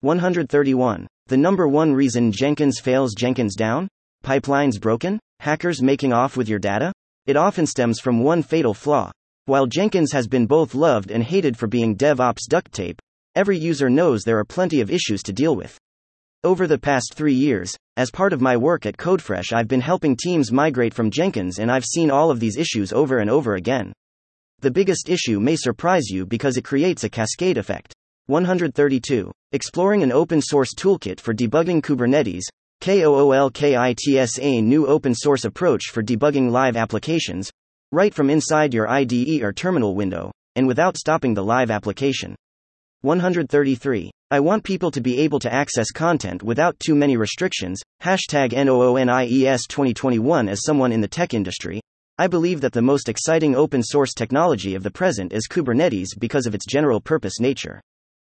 [0.00, 1.06] 131.
[1.28, 3.86] The number one reason Jenkins fails Jenkins down?
[4.24, 5.20] Pipelines broken?
[5.38, 6.92] Hackers making off with your data?
[7.26, 9.10] It often stems from one fatal flaw.
[9.46, 13.02] While Jenkins has been both loved and hated for being DevOps duct tape,
[13.34, 15.76] every user knows there are plenty of issues to deal with.
[16.44, 20.16] Over the past three years, as part of my work at CodeFresh, I've been helping
[20.16, 23.92] teams migrate from Jenkins and I've seen all of these issues over and over again.
[24.60, 27.92] The biggest issue may surprise you because it creates a cascade effect.
[28.26, 29.32] 132.
[29.50, 32.44] Exploring an open source toolkit for debugging Kubernetes.
[32.80, 37.50] KOOLKITS a new open source approach for debugging live applications,
[37.90, 42.36] right from inside your IDE or terminal window, and without stopping the live application.
[43.00, 44.10] 133.
[44.30, 47.80] I want people to be able to access content without too many restrictions.
[48.02, 51.80] Hashtag NOONIES 2021 As someone in the tech industry,
[52.18, 56.46] I believe that the most exciting open source technology of the present is Kubernetes because
[56.46, 57.80] of its general purpose nature.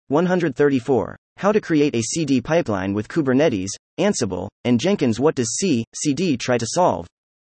[0.08, 1.16] 134.
[1.36, 3.68] How to create a CD pipeline with Kubernetes,
[4.00, 5.20] Ansible, and Jenkins.
[5.20, 7.06] What does C, CD try to solve?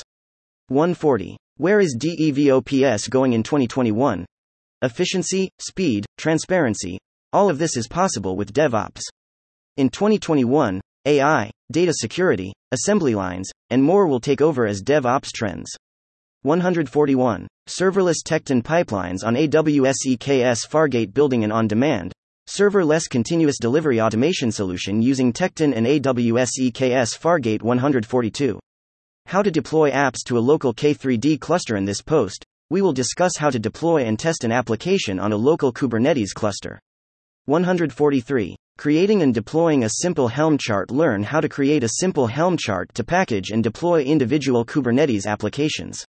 [0.67, 1.37] 140.
[1.57, 4.23] Where is DEVOPS going in 2021?
[4.83, 6.99] Efficiency, speed, transparency,
[7.31, 9.01] all of this is possible with DevOps.
[9.77, 15.75] In 2021, AI, data security, assembly lines, and more will take over as DevOps trends.
[16.43, 17.47] 141.
[17.67, 22.13] Serverless Tekton pipelines on AWS EKS Fargate building an on demand,
[22.49, 28.59] serverless continuous delivery automation solution using Tekton and AWS EKS Fargate 142.
[29.25, 32.43] How to deploy apps to a local K3D cluster in this post.
[32.69, 36.79] We will discuss how to deploy and test an application on a local Kubernetes cluster.
[37.45, 38.55] 143.
[38.77, 40.91] Creating and deploying a simple Helm chart.
[40.91, 46.03] Learn how to create a simple Helm chart to package and deploy individual Kubernetes applications.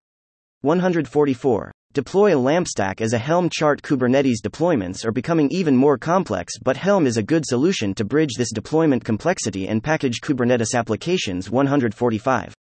[0.64, 1.72] 144.
[1.94, 3.82] Deploy a LAMP stack as a Helm chart.
[3.82, 8.36] Kubernetes deployments are becoming even more complex, but Helm is a good solution to bridge
[8.38, 11.52] this deployment complexity and package Kubernetes applications.
[11.52, 12.54] 145.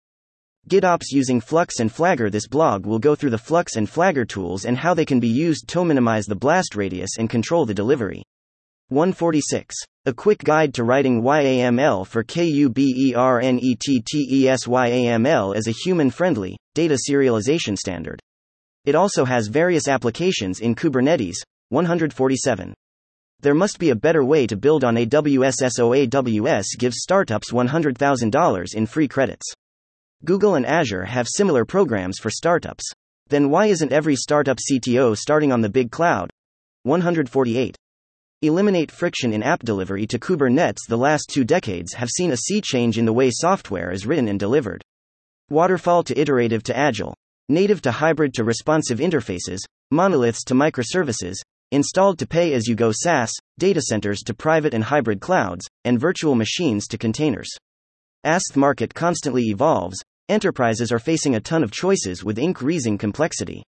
[0.68, 2.30] GitOps using Flux and Flagger.
[2.30, 5.30] This blog will go through the Flux and Flagger tools and how they can be
[5.30, 8.24] used to minimize the blast radius and control the delivery.
[8.90, 9.76] 146.
[10.08, 13.14] A quick guide to writing YAML for KUBERNETES
[14.66, 18.20] YAML is a human friendly, data serialization standard.
[18.84, 21.36] It also has various applications in Kubernetes.
[21.70, 22.74] 147.
[23.42, 25.70] There must be a better way to build on AWS.
[25.70, 29.46] So AWS gives startups $100,000 in free credits.
[30.26, 32.92] Google and Azure have similar programs for startups.
[33.28, 36.32] Then why isn't every startup CTO starting on the big cloud?
[36.86, 37.78] 148.
[38.44, 40.88] Eliminate friction in app delivery to Kubernetes.
[40.90, 44.28] The last two decades have seen a sea change in the way software is written
[44.28, 44.82] and delivered.
[45.52, 47.14] Waterfall to iterative to agile,
[47.50, 49.60] native to hybrid to responsive interfaces,
[49.92, 51.36] monoliths to microservices,
[51.70, 56.00] installed to pay as you go SaaS, data centers to private and hybrid clouds, and
[56.00, 57.50] virtual machines to containers.
[58.24, 63.62] As the market constantly evolves, enterprises are facing a ton of choices with increasing complexity.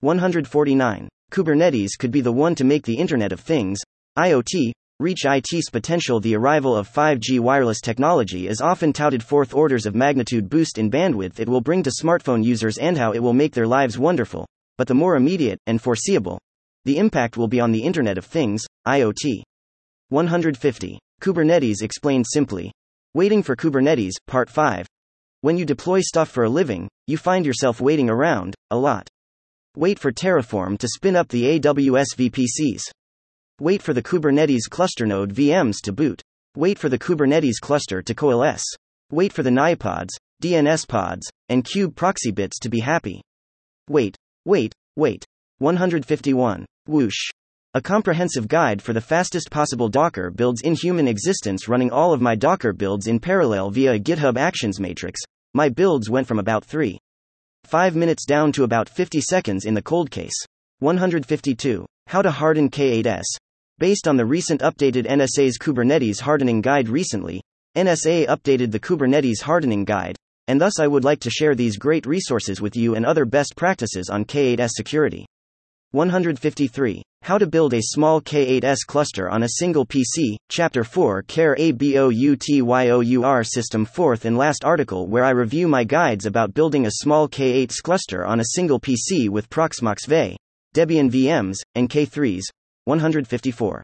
[0.00, 1.08] 149.
[1.30, 3.80] Kubernetes could be the one to make the Internet of Things,
[4.18, 6.20] IoT, reach IT's potential.
[6.20, 10.90] The arrival of 5G wireless technology is often touted fourth orders of magnitude boost in
[10.90, 14.46] bandwidth it will bring to smartphone users and how it will make their lives wonderful,
[14.76, 16.38] but the more immediate and foreseeable
[16.84, 19.42] the impact will be on the Internet of Things, IoT.
[20.08, 20.98] 150.
[21.20, 22.72] Kubernetes explained simply.
[23.14, 24.86] Waiting for Kubernetes, Part 5.
[25.42, 29.08] When you deploy stuff for a living, you find yourself waiting around, a lot.
[29.76, 32.82] Wait for Terraform to spin up the AWS VPCs.
[33.60, 36.22] Wait for the Kubernetes cluster node VMs to boot.
[36.56, 38.64] Wait for the Kubernetes cluster to coalesce.
[39.10, 40.10] Wait for the NIPods,
[40.42, 43.20] DNS pods, and kube proxy bits to be happy.
[43.88, 45.24] Wait, wait, wait.
[45.58, 46.66] 151.
[46.86, 47.30] Whoosh.
[47.74, 52.20] A comprehensive guide for the fastest possible Docker builds in human existence running all of
[52.20, 55.20] my Docker builds in parallel via a GitHub Actions matrix.
[55.54, 56.98] My builds went from about 3.
[57.64, 60.34] 5 minutes down to about 50 seconds in the cold case.
[60.82, 61.86] 152.
[62.08, 63.22] How to harden K8s.
[63.78, 67.40] Based on the recent updated NSA's Kubernetes hardening guide recently,
[67.76, 70.16] NSA updated the Kubernetes hardening guide,
[70.48, 73.54] and thus I would like to share these great resources with you and other best
[73.54, 75.24] practices on K8s security.
[75.92, 77.00] 153.
[77.22, 83.46] How to build a small K8s cluster on a single PC, Chapter 4 Care ABOUTYOUR
[83.46, 87.80] System 4th and last article where I review my guides about building a small K8s
[87.80, 90.36] cluster on a single PC with Proxmox VE,
[90.74, 92.44] Debian VMs, and K3s.
[92.86, 93.82] 154.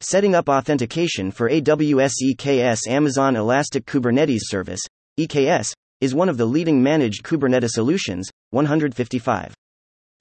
[0.00, 4.80] Setting up authentication for AWS EKS Amazon Elastic Kubernetes Service,
[5.20, 8.28] EKS, is one of the leading managed Kubernetes solutions.
[8.50, 9.54] 155.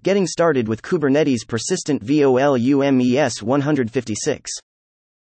[0.03, 4.51] Getting started with Kubernetes Persistent VOLUMES 156.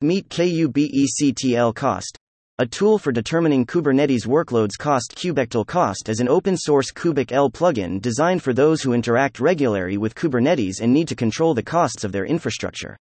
[0.00, 2.16] Meet KUBECTL Cost.
[2.60, 8.02] A tool for determining Kubernetes workloads cost Kubectl Cost is an open source kubectl plugin
[8.02, 12.10] designed for those who interact regularly with Kubernetes and need to control the costs of
[12.10, 12.96] their infrastructure.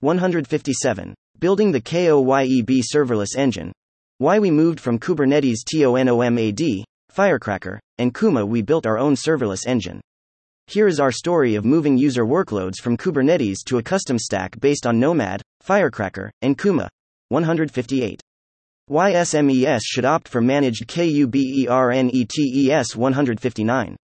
[0.00, 1.14] 157.
[1.38, 3.70] Building the KOYEB serverless engine.
[4.16, 10.00] Why we moved from Kubernetes TONOMAD, Firecracker, and Kuma we built our own serverless engine.
[10.68, 14.86] Here is our story of moving user workloads from Kubernetes to a custom stack based
[14.86, 16.88] on Nomad, Firecracker, and Kuma.
[17.28, 18.22] 158.
[18.88, 21.66] Why SMES should opt for managed KUBERNETES
[22.96, 23.96] 159.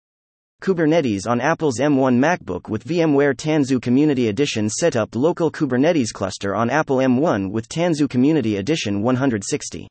[0.61, 6.57] Kubernetes on Apple's M1 MacBook with VMware Tanzu Community Edition set up local Kubernetes cluster
[6.57, 9.87] on Apple M1 with Tanzu Community Edition 160.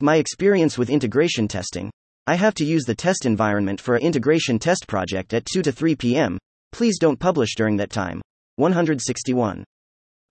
[0.00, 1.90] My experience with integration testing.
[2.26, 5.72] I have to use the test environment for a integration test project at 2 to
[5.72, 6.36] 3 p.m.
[6.72, 8.20] Please don't publish during that time.
[8.56, 9.64] 161.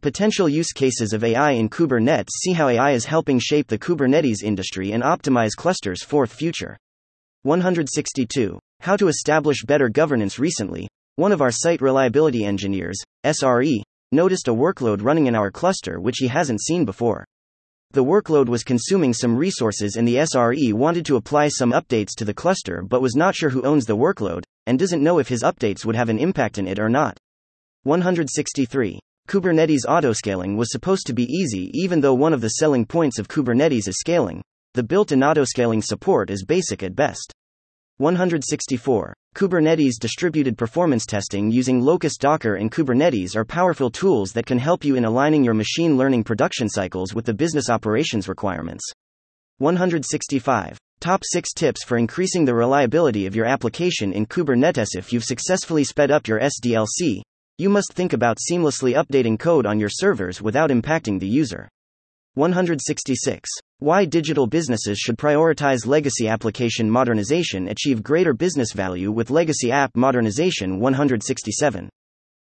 [0.03, 4.43] Potential use cases of AI in Kubernetes See how AI is helping shape the Kubernetes
[4.43, 6.77] industry and optimize clusters' fourth future.
[7.41, 8.59] 162.
[8.81, 10.87] How to establish better governance recently.
[11.15, 13.81] One of our site reliability engineers, SRE,
[14.11, 17.25] noticed a workload running in our cluster which he hasn't seen before.
[17.91, 22.25] The workload was consuming some resources, and the SRE wanted to apply some updates to
[22.25, 25.41] the cluster but was not sure who owns the workload, and doesn't know if his
[25.41, 27.17] updates would have an impact in it or not.
[27.81, 28.99] 163.
[29.27, 33.27] Kubernetes autoscaling was supposed to be easy even though one of the selling points of
[33.27, 34.41] Kubernetes is scaling.
[34.73, 37.33] The built-in autoscaling support is basic at best.
[37.97, 39.13] 164.
[39.35, 44.85] Kubernetes distributed performance testing using Locust Docker and Kubernetes are powerful tools that can help
[44.85, 48.85] you in aligning your machine learning production cycles with the business operations requirements.
[49.57, 50.77] 165.
[51.01, 54.95] Top 6 tips for increasing the reliability of your application in Kubernetes.
[54.95, 57.23] If you've successfully sped up your SDLC,
[57.59, 61.67] you must think about seamlessly updating code on your servers without impacting the user.
[62.35, 63.49] 166.
[63.79, 69.89] Why digital businesses should prioritize legacy application modernization, achieve greater business value with legacy app
[69.95, 70.79] modernization.
[70.79, 71.89] 167.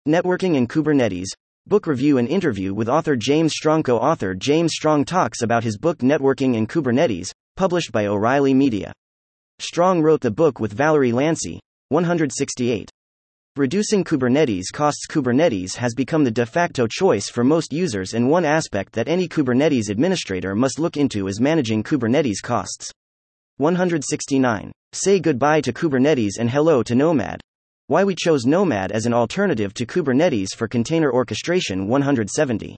[0.06, 1.28] Networking and Kubernetes.
[1.68, 3.84] Book review and interview with author James Strong.
[3.90, 8.92] Author James Strong talks about his book Networking and Kubernetes, published by O'Reilly Media.
[9.60, 11.62] Strong wrote the book with Vallery Lancey.
[11.90, 12.90] 168.
[13.58, 18.46] Reducing Kubernetes costs Kubernetes has become the de facto choice for most users, and one
[18.46, 22.92] aspect that any Kubernetes administrator must look into is managing Kubernetes costs.
[23.58, 24.72] 169.
[24.94, 27.42] Say goodbye to Kubernetes and hello to Nomad.
[27.88, 32.76] Why we chose Nomad as an alternative to Kubernetes for container orchestration 170.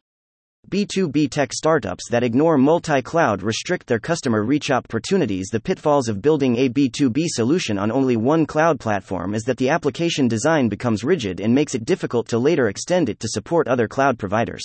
[0.70, 5.48] B2B tech startups that ignore multi cloud restrict their customer reach opportunities.
[5.52, 9.70] The pitfalls of building a B2B solution on only one cloud platform is that the
[9.70, 13.88] application design becomes rigid and makes it difficult to later extend it to support other
[13.88, 14.62] cloud providers.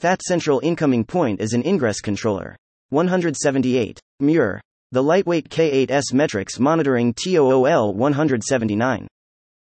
[0.00, 2.56] That central incoming point is an ingress controller.
[2.90, 3.98] 178.
[4.20, 4.60] Murre.
[4.92, 9.08] The lightweight K8s metrics monitoring TOOL 179.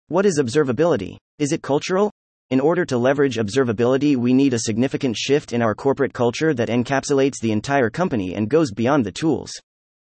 [0.09, 1.17] What is observability?
[1.37, 2.09] Is it cultural?
[2.49, 6.69] In order to leverage observability, we need a significant shift in our corporate culture that
[6.69, 9.51] encapsulates the entire company and goes beyond the tools.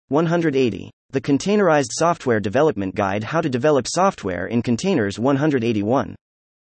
[0.09, 0.91] 180.
[1.11, 6.17] The Containerized Software Development Guide How to Develop Software in Containers 181.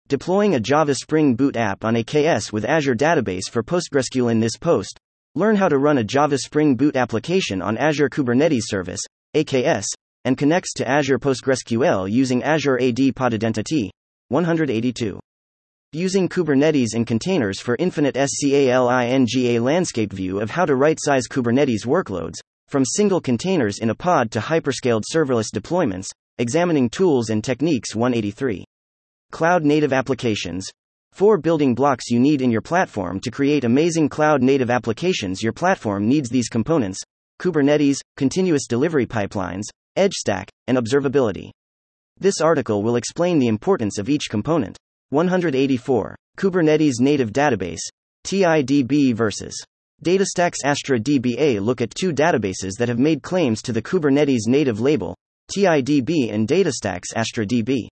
[0.10, 4.58] Deploying a Java Spring Boot app on AKS with Azure Database for PostgreSQL in this
[4.58, 5.00] post.
[5.36, 9.00] Learn how to run a Java Spring Boot application on Azure Kubernetes Service,
[9.34, 9.86] AKS,
[10.26, 13.92] and connects to Azure PostgreSQL using Azure AD Pod Identity
[14.28, 15.20] 182.
[15.94, 21.86] Using Kubernetes in containers for infinite SCALINGA landscape view of how to right size Kubernetes
[21.86, 22.36] workloads,
[22.68, 26.08] from single containers in a pod to hyperscaled serverless deployments,
[26.40, 28.66] examining tools and techniques 183.
[29.32, 30.68] Cloud native applications.
[31.14, 35.42] Four building blocks you need in your platform to create amazing cloud native applications.
[35.42, 37.00] Your platform needs these components
[37.40, 39.64] Kubernetes, continuous delivery pipelines,
[39.96, 41.52] edge stack, and observability.
[42.18, 44.78] This article will explain the importance of each component.
[45.10, 46.16] 184.
[46.38, 47.82] Kubernetes Native Database,
[48.26, 49.56] TIDB versus
[50.04, 51.60] DataStax Astra DBA.
[51.62, 55.16] Look at two databases that have made claims to the Kubernetes native label,
[55.52, 57.88] TIDB and DataStax Astra DB.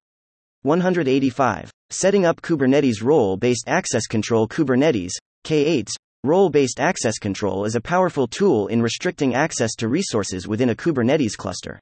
[0.64, 1.72] 185.
[1.90, 5.12] Setting up Kubernetes Role Based Access Control Kubernetes,
[5.46, 5.92] K8s,
[6.26, 10.76] Role based access control is a powerful tool in restricting access to resources within a
[10.76, 11.82] Kubernetes cluster.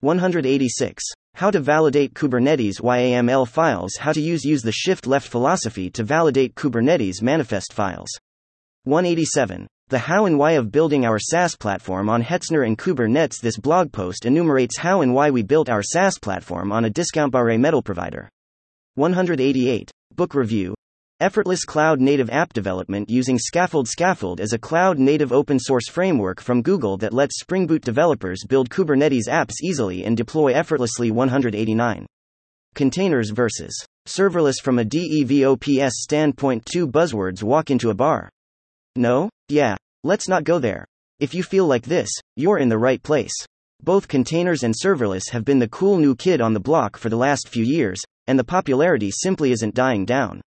[0.00, 1.02] 186.
[1.34, 3.96] How to validate Kubernetes YAML files.
[3.98, 8.08] How to use use the shift left philosophy to validate Kubernetes manifest files.
[8.84, 9.66] 187.
[9.88, 13.40] The how and why of building our SaaS platform on Hetzner and Kubernetes.
[13.40, 17.32] This blog post enumerates how and why we built our SaaS platform on a discount
[17.32, 18.28] bare metal provider.
[18.94, 19.90] 188.
[20.14, 20.74] Book review.
[21.20, 23.88] Effortless cloud native app development using Skaffold.
[23.88, 28.44] Skaffold is a cloud native open source framework from Google that lets Spring Boot developers
[28.48, 31.10] build Kubernetes apps easily and deploy effortlessly.
[31.10, 32.06] 189.
[32.76, 36.64] Containers versus serverless from a DevOps standpoint.
[36.64, 38.30] Two buzzwords walk into a bar.
[38.94, 39.28] No?
[39.48, 39.74] Yeah.
[40.04, 40.86] Let's not go there.
[41.18, 43.34] If you feel like this, you're in the right place.
[43.82, 47.16] Both containers and serverless have been the cool new kid on the block for the
[47.16, 50.42] last few years, and the popularity simply isn't dying down.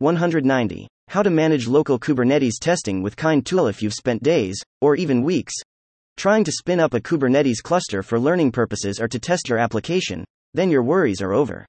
[0.00, 0.88] 190.
[1.08, 5.22] How to manage local Kubernetes testing with Kind Tool if you've spent days, or even
[5.22, 5.52] weeks,
[6.16, 10.24] trying to spin up a Kubernetes cluster for learning purposes or to test your application,
[10.54, 11.66] then your worries are over.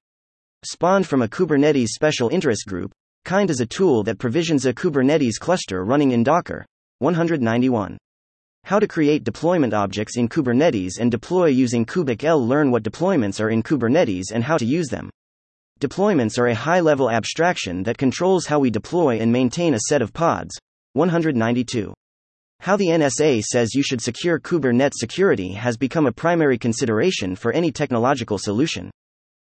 [0.63, 2.91] Spawned from a Kubernetes special interest group,
[3.25, 6.65] Kind is a tool that provisions a Kubernetes cluster running in Docker.
[6.99, 7.97] 191.
[8.63, 12.47] How to create deployment objects in Kubernetes and deploy using kubectl.
[12.47, 15.09] Learn what deployments are in Kubernetes and how to use them.
[15.82, 20.03] Deployments are a high level abstraction that controls how we deploy and maintain a set
[20.03, 20.55] of pods.
[20.93, 21.91] 192.
[22.59, 27.51] How the NSA says you should secure Kubernetes security has become a primary consideration for
[27.51, 28.91] any technological solution.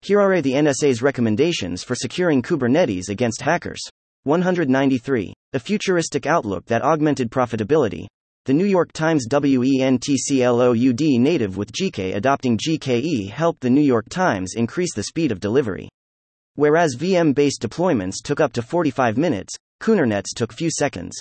[0.02, 3.80] Here are the NSA's recommendations for securing Kubernetes against hackers.
[4.26, 5.34] 193.
[5.54, 8.06] A futuristic outlook that augmented profitability.
[8.44, 14.56] The New York Times WENTCLOUD native with GK adopting GKE helped the New York Times
[14.58, 15.88] increase the speed of delivery.
[16.58, 21.16] Whereas VM based deployments took up to 45 minutes, Kubernetes took few seconds.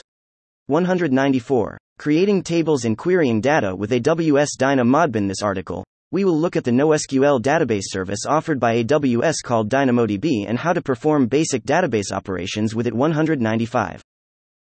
[0.68, 1.76] 194.
[1.98, 5.28] Creating tables and querying data with AWS DynamoDB.
[5.28, 10.48] This article, we will look at the NoSQL database service offered by AWS called DynamoDB
[10.48, 14.02] and how to perform basic database operations with it 195.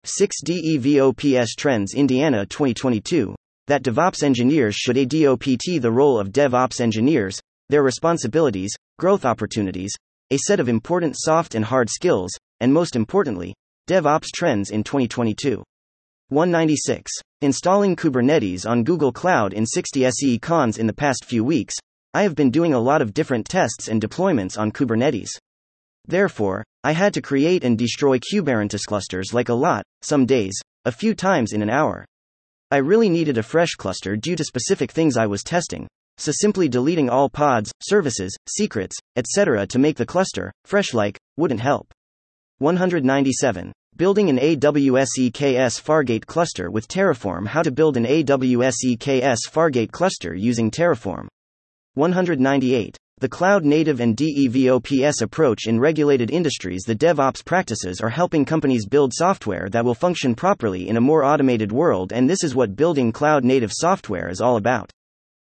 [0.05, 3.35] 6 DEVOPS Trends Indiana 2022
[3.67, 9.93] that DevOps engineers should ADOPT the role of DevOps engineers, their responsibilities, growth opportunities,
[10.33, 12.31] a set of important soft and hard skills,
[12.61, 13.55] and most importantly,
[13.87, 15.63] DevOps trends in 2022.
[16.31, 17.13] 196.
[17.43, 21.75] Installing Kubernetes on Google Cloud in 60 SE cons in the past few weeks.
[22.15, 25.29] I have been doing a lot of different tests and deployments on Kubernetes.
[26.07, 30.93] Therefore, I had to create and destroy Kubernetes clusters like a lot, some days, a
[30.93, 32.07] few times in an hour.
[32.71, 35.89] I really needed a fresh cluster due to specific things I was testing,
[36.23, 39.67] so simply deleting all pods, services, secrets, etc.
[39.67, 41.93] to make the cluster fresh like wouldn't help.
[42.59, 43.73] 197.
[43.97, 47.47] Building an AWS EKS Fargate cluster with Terraform.
[47.47, 51.27] How to build an AWS EKS Fargate cluster using Terraform.
[51.95, 52.97] 198.
[53.21, 56.83] The cloud native and DevOps approach in regulated industries.
[56.85, 61.23] The DevOps practices are helping companies build software that will function properly in a more
[61.23, 64.91] automated world, and this is what building cloud native software is all about.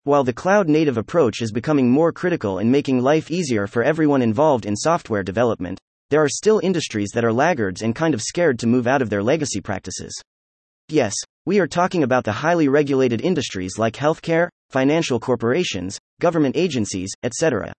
[0.06, 4.20] While the cloud native approach is becoming more critical in making life easier for everyone
[4.20, 5.78] involved in software development,
[6.10, 9.08] there are still industries that are laggards and kind of scared to move out of
[9.08, 10.12] their legacy practices.
[10.90, 11.14] Yes,
[11.46, 17.72] we are talking about the highly regulated industries like healthcare, financial corporations, government agencies, etc.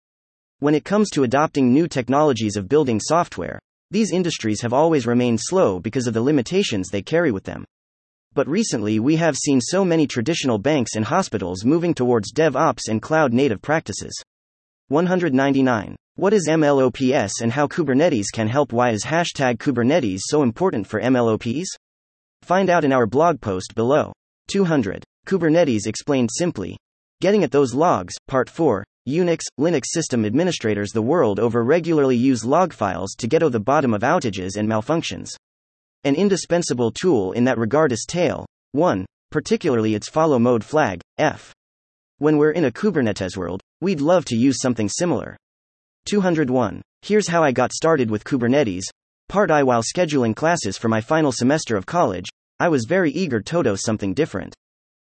[0.61, 3.59] When it comes to adopting new technologies of building software,
[3.91, 7.65] these industries have always remained slow because of the limitations they carry with them.
[8.35, 13.01] But recently we have seen so many traditional banks and hospitals moving towards DevOps and
[13.01, 14.13] cloud native practices.
[14.89, 15.95] 199.
[16.15, 18.73] What is MLOps and how Kubernetes can help?
[18.73, 21.63] Why is hashtag Kubernetes so important for MLOps?
[22.41, 24.11] Find out in our blog post below.
[24.49, 25.01] 200.
[25.25, 26.75] Kubernetes explained simply.
[27.21, 28.83] Getting at those logs, Part 4.
[29.07, 33.61] Unix, Linux system administrators the world over regularly use log files to get to the
[33.61, 35.29] bottom of outages and malfunctions.
[36.05, 41.51] An indispensable tool in that regard is Tail 1, particularly its follow mode flag, F.
[42.19, 45.35] When we're in a Kubernetes world, we'd love to use something similar.
[46.05, 46.83] 201.
[47.01, 48.83] Here's how I got started with Kubernetes.
[49.29, 52.27] Part I while scheduling classes for my final semester of college,
[52.59, 54.53] I was very eager to do something different.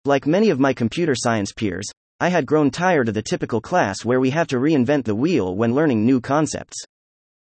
[0.05, 1.87] Like many of my computer science peers,
[2.19, 5.55] I had grown tired of the typical class where we have to reinvent the wheel
[5.55, 6.83] when learning new concepts.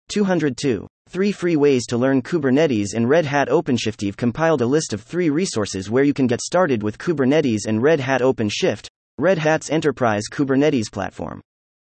[0.09, 0.89] 202.
[1.09, 4.03] Three free ways to learn Kubernetes and Red Hat OpenShift.
[4.03, 7.81] You've compiled a list of three resources where you can get started with Kubernetes and
[7.81, 11.41] Red Hat OpenShift, Red Hat's enterprise Kubernetes platform.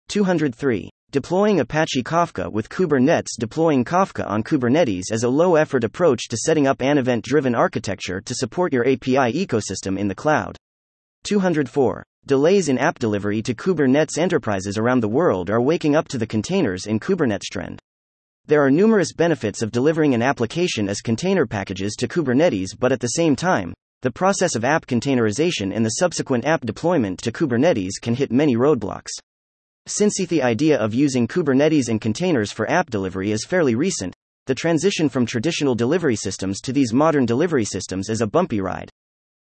[0.09, 0.91] 203.
[1.13, 6.37] Deploying Apache Kafka with Kubernetes Deploying Kafka on Kubernetes is a low effort approach to
[6.37, 10.57] setting up an event driven architecture to support your API ecosystem in the cloud.
[11.23, 12.03] 204.
[12.27, 16.27] Delays in app delivery to Kubernetes enterprises around the world are waking up to the
[16.27, 17.81] containers in Kubernetes trend.
[18.49, 23.01] There are numerous benefits of delivering an application as container packages to Kubernetes, but at
[23.01, 28.01] the same time, the process of app containerization and the subsequent app deployment to Kubernetes
[28.01, 29.11] can hit many roadblocks.
[29.89, 34.15] Since the idea of using Kubernetes and containers for app delivery is fairly recent,
[34.47, 38.89] the transition from traditional delivery systems to these modern delivery systems is a bumpy ride.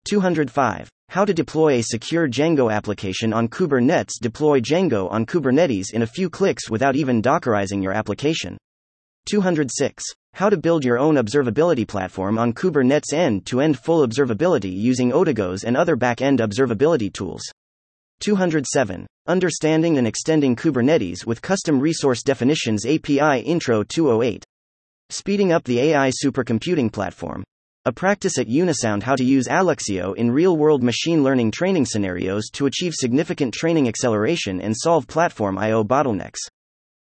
[0.06, 0.88] 205.
[1.10, 4.20] How to deploy a secure Django application on Kubernetes.
[4.22, 8.56] Deploy Django on Kubernetes in a few clicks without even Dockerizing your application.
[9.26, 10.04] 206.
[10.34, 15.12] How to build your own observability platform on Kubernetes end to end full observability using
[15.12, 17.44] Odigos and other back end observability tools.
[18.22, 19.06] 207.
[19.28, 24.44] Understanding and extending Kubernetes with custom resource definitions API Intro 208.
[25.10, 27.44] Speeding up the AI supercomputing platform.
[27.86, 32.50] A practice at Unisound how to use Alluxio in real world machine learning training scenarios
[32.54, 36.40] to achieve significant training acceleration and solve platform I/O bottlenecks.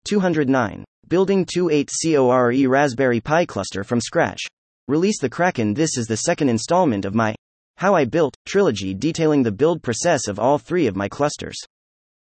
[0.06, 0.84] 209.
[1.10, 4.38] Building 28 CORE Raspberry Pi cluster from scratch.
[4.86, 5.74] Release the Kraken.
[5.74, 7.34] This is the second installment of my
[7.78, 11.58] how I Built trilogy detailing the build process of all three of my clusters.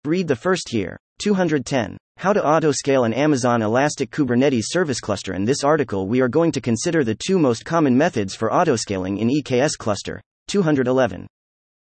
[0.03, 0.97] Read the first here.
[1.19, 1.95] 210.
[2.17, 5.33] How to autoscale an Amazon Elastic Kubernetes service cluster.
[5.33, 9.17] In this article, we are going to consider the two most common methods for autoscaling
[9.17, 10.19] in EKS cluster.
[10.49, 11.25] 211.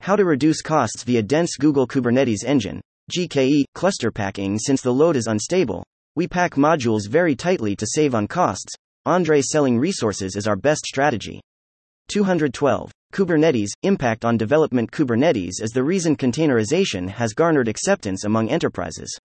[0.01, 2.81] How to reduce costs via dense Google Kubernetes engine.
[3.17, 4.59] GKE cluster packing.
[4.59, 5.85] Since the load is unstable,
[6.21, 8.75] we pack modules very tightly to save on costs.
[9.07, 11.41] Andre selling resources is our best strategy.
[12.09, 12.93] 212.
[13.15, 19.19] Kubernetes Impact on development Kubernetes is the reason containerization has garnered acceptance among enterprises.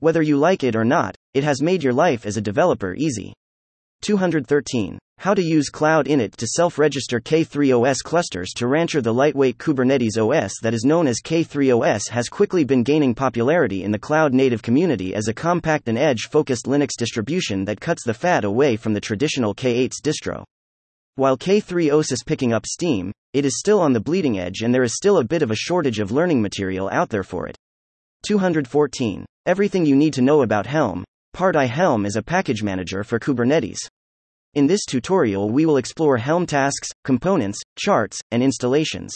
[0.00, 3.32] Whether you like it or not, it has made your life as a developer easy.
[4.02, 4.98] 213.
[5.24, 10.18] How to use Cloud Init to self register K3OS clusters to Rancher The lightweight Kubernetes
[10.18, 14.60] OS that is known as K3OS has quickly been gaining popularity in the cloud native
[14.60, 18.92] community as a compact and edge focused Linux distribution that cuts the fat away from
[18.92, 20.44] the traditional K8's distro.
[21.14, 24.82] While K3OS is picking up steam, it is still on the bleeding edge and there
[24.82, 27.56] is still a bit of a shortage of learning material out there for it.
[28.26, 29.24] 214.
[29.46, 31.02] Everything you need to know about Helm.
[31.32, 33.78] Part I Helm is a package manager for Kubernetes.
[34.54, 39.12] In this tutorial we will explore Helm tasks, components, charts, and installations.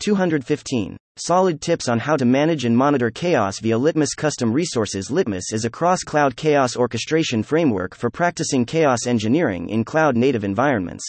[0.00, 0.96] 215.
[1.18, 5.08] Solid tips on how to manage and monitor chaos via Litmus Custom Resources.
[5.08, 10.42] Litmus is a cross cloud chaos orchestration framework for practicing chaos engineering in cloud native
[10.42, 11.04] environments.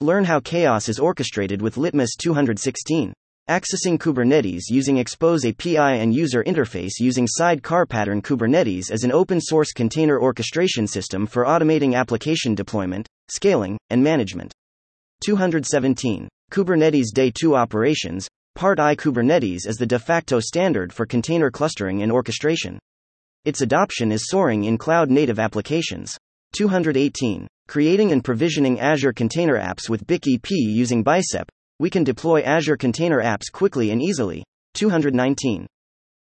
[0.00, 3.12] Learn how chaos is orchestrated with Litmus 216.
[3.48, 9.40] Accessing Kubernetes using Expose API and user interface using Sidecar Pattern Kubernetes is an open
[9.40, 14.52] source container orchestration system for automating application deployment, scaling, and management.
[15.24, 16.28] 217.
[16.52, 22.02] Kubernetes Day 2 Operations, Part I Kubernetes is the de facto standard for container clustering
[22.02, 22.78] and orchestration.
[23.46, 26.18] Its adoption is soaring in cloud native applications.
[26.52, 27.46] 218.
[27.66, 33.22] Creating and provisioning Azure container apps with Bicep using Bicep, we can deploy Azure Container
[33.22, 34.44] Apps quickly and easily.
[34.74, 35.66] 219.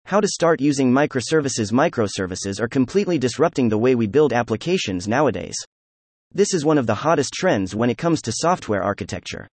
[0.06, 1.72] How to start using microservices.
[1.72, 5.56] Microservices are completely disrupting the way we build applications nowadays.
[6.32, 9.48] This is one of the hottest trends when it comes to software architecture.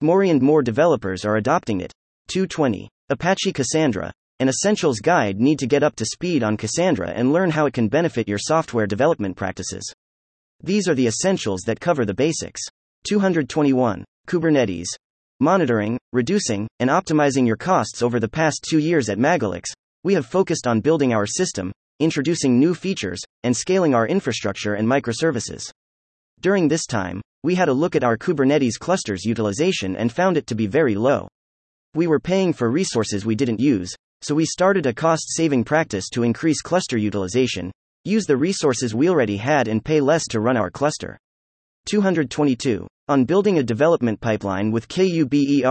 [0.00, 1.92] More and more developers are adopting it.
[2.28, 2.88] 220.
[3.10, 7.50] Apache Cassandra, an essentials guide need to get up to speed on Cassandra and learn
[7.50, 9.92] how it can benefit your software development practices.
[10.62, 12.62] These are the essentials that cover the basics.
[13.08, 14.04] 221.
[14.26, 14.88] Kubernetes,
[15.40, 19.64] monitoring, reducing, and optimizing your costs over the past two years at Magalix,
[20.02, 24.88] we have focused on building our system, introducing new features, and scaling our infrastructure and
[24.88, 25.70] microservices.
[26.40, 30.46] During this time, we had a look at our Kubernetes clusters utilization and found it
[30.48, 31.28] to be very low.
[31.94, 36.08] We were paying for resources we didn't use, so we started a cost saving practice
[36.10, 37.70] to increase cluster utilization,
[38.04, 41.18] use the resources we already had, and pay less to run our cluster.
[41.86, 42.86] 222.
[43.08, 45.62] On building a development pipeline with Kubernetes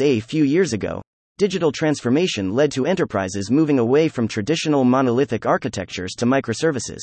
[0.00, 1.00] a few years ago,
[1.38, 6.98] digital transformation led to enterprises moving away from traditional monolithic architectures to microservices.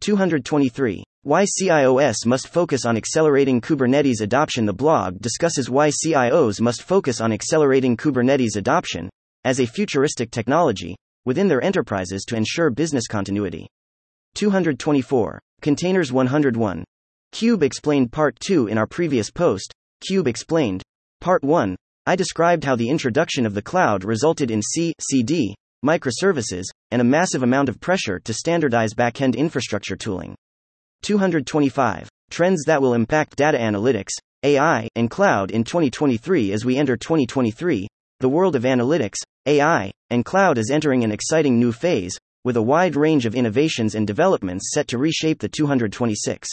[0.00, 1.04] 223.
[1.24, 4.64] Why CIOs must focus on accelerating Kubernetes adoption.
[4.64, 9.10] The blog discusses why CIOs must focus on accelerating Kubernetes adoption,
[9.44, 10.96] as a futuristic technology,
[11.26, 13.66] within their enterprises to ensure business continuity.
[14.36, 15.38] 224.
[15.60, 16.82] Containers 101.
[17.32, 19.72] Cube explained Part 2 in our previous post.
[20.06, 20.82] Cube explained.
[21.20, 21.76] Part 1.
[22.06, 25.54] I described how the introduction of the cloud resulted in C, CD,
[25.84, 30.34] microservices, and a massive amount of pressure to standardize backend infrastructure tooling.
[31.02, 32.08] 225.
[32.30, 34.12] Trends that will impact data analytics,
[34.42, 37.86] AI, and cloud in 2023 As we enter 2023,
[38.20, 42.62] the world of analytics, AI, and cloud is entering an exciting new phase, with a
[42.62, 46.48] wide range of innovations and developments set to reshape the 226.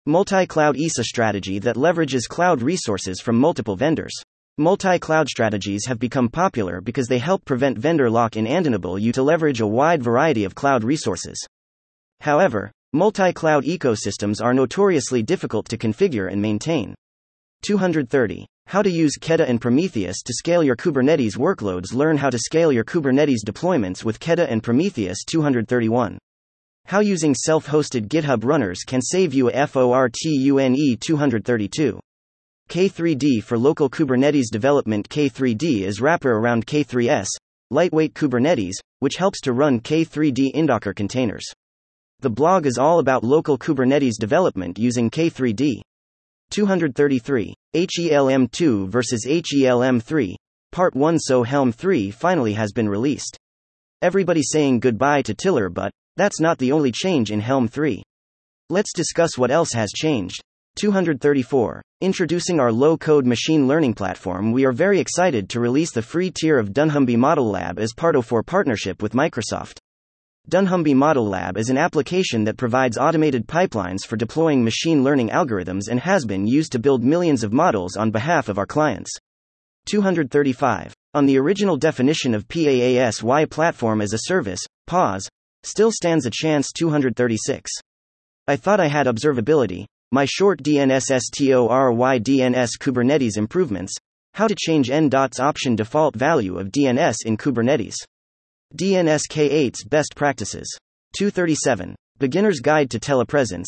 [0.07, 4.14] Multi cloud is a strategy that leverages cloud resources from multiple vendors.
[4.59, 8.98] Multi cloud strategies have become popular because they help prevent vendor lock in and enable
[8.98, 11.42] you to leverage a wide variety of cloud resources.
[12.20, 16.94] However, multi cloud ecosystems are notoriously difficult to configure and maintain.
[17.62, 18.46] 230.
[18.66, 21.94] How to use Keda and Prometheus to scale your Kubernetes workloads.
[21.94, 25.24] Learn how to scale your Kubernetes deployments with Keda and Prometheus.
[25.24, 26.18] 231.
[26.84, 32.00] How using self hosted GitHub runners can save you a FORTUNE 232.
[32.69, 35.09] K3D for local Kubernetes development.
[35.09, 37.29] K3D is wrapper around K3S,
[37.71, 41.45] lightweight Kubernetes, which helps to run K3D in Docker containers.
[42.21, 45.81] The blog is all about local Kubernetes development using K3D.
[46.51, 47.55] 233.
[47.75, 50.37] HELM 2 versus HELM 3.
[50.71, 53.37] Part 1 So Helm 3 finally has been released.
[54.03, 58.03] Everybody saying goodbye to Tiller, but that's not the only change in Helm 3.
[58.71, 60.43] Let's discuss what else has changed.
[60.77, 61.83] 234.
[62.01, 66.31] Introducing our low code machine learning platform, we are very excited to release the free
[66.31, 69.79] tier of dunnhumby Model Lab as part of our partnership with Microsoft.
[70.49, 75.89] dunnhumby Model Lab is an application that provides automated pipelines for deploying machine learning algorithms
[75.91, 79.11] and has been used to build millions of models on behalf of our clients.
[79.87, 80.95] 235.
[81.14, 85.29] On the original definition of PaaS Platform as a Service, pause,
[85.62, 87.70] still stands a chance 236.
[88.49, 89.87] I thought I had observability.
[90.15, 93.95] My short DNSSTORY DNS Kubernetes improvements.
[94.35, 97.95] How to change NDOT's option default value of DNS in Kubernetes.
[98.77, 100.69] DNS K8's best practices.
[101.17, 101.97] 237.
[102.19, 103.65] Beginner's Guide to Telepresence.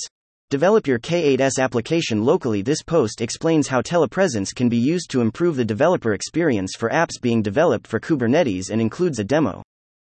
[0.51, 2.61] Develop your K8s application locally.
[2.61, 7.19] This post explains how telepresence can be used to improve the developer experience for apps
[7.23, 9.63] being developed for Kubernetes and includes a demo.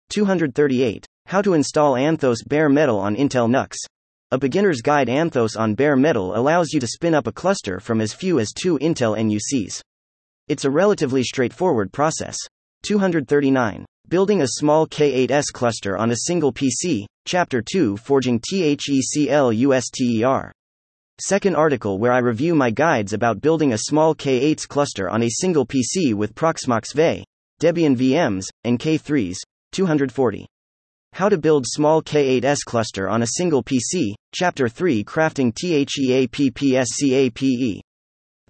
[0.09, 1.05] 238.
[1.27, 3.77] How to install Anthos bare metal on Intel NUCs.
[4.35, 8.01] A beginner's guide Anthos on bare metal allows you to spin up a cluster from
[8.01, 9.81] as few as two Intel NUCs.
[10.49, 12.37] It's a relatively straightforward process.
[12.83, 13.87] 239.
[14.09, 20.51] Building a small K8s cluster on a single PC, Chapter 2 Forging THECLUSTER.
[21.21, 25.31] Second article where I review my guides about building a small K8s cluster on a
[25.31, 27.23] single PC with Proxmox VE,
[27.61, 29.37] Debian VMs, and K3s,
[29.71, 30.45] 240.
[31.15, 37.39] How to build small K8s cluster on a single PC, Chapter 3 Crafting THEAPPSCAPE.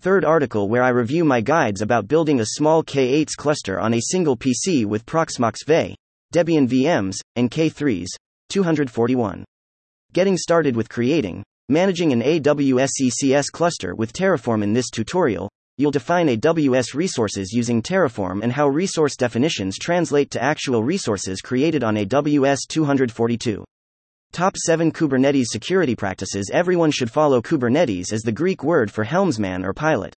[0.01, 4.01] Third article where I review my guides about building a small K8s cluster on a
[4.01, 5.95] single PC with Proxmox VE,
[6.33, 8.09] Debian VMs, and K3s,
[8.49, 9.45] 241.
[10.15, 15.91] Getting started with creating, managing an AWS ECS cluster with Terraform in this tutorial, you'll
[15.91, 21.97] define AWS resources using Terraform and how resource definitions translate to actual resources created on
[21.97, 23.65] AWS 242.
[24.33, 29.65] Top 7 Kubernetes security practices Everyone should follow Kubernetes as the Greek word for helmsman
[29.65, 30.15] or pilot.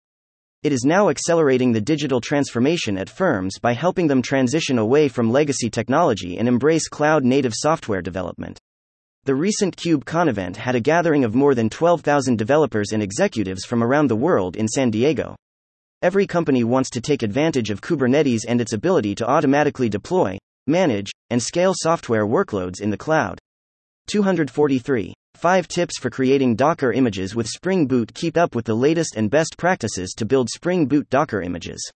[0.64, 5.32] It is now accelerating the digital transformation at firms by helping them transition away from
[5.32, 8.60] legacy technology and embrace cloud native software development.
[9.26, 13.84] The recent KubeCon event had a gathering of more than 12,000 developers and executives from
[13.84, 15.36] around the world in San Diego.
[16.04, 20.38] Every company wants to take advantage of Kubernetes and its ability to automatically deploy,
[20.68, 23.40] manage, and scale software workloads in the cloud.
[24.06, 25.12] 243.
[25.34, 28.14] 5 tips for creating Docker images with Spring Boot.
[28.14, 31.92] Keep up with the latest and best practices to build Spring Boot Docker images.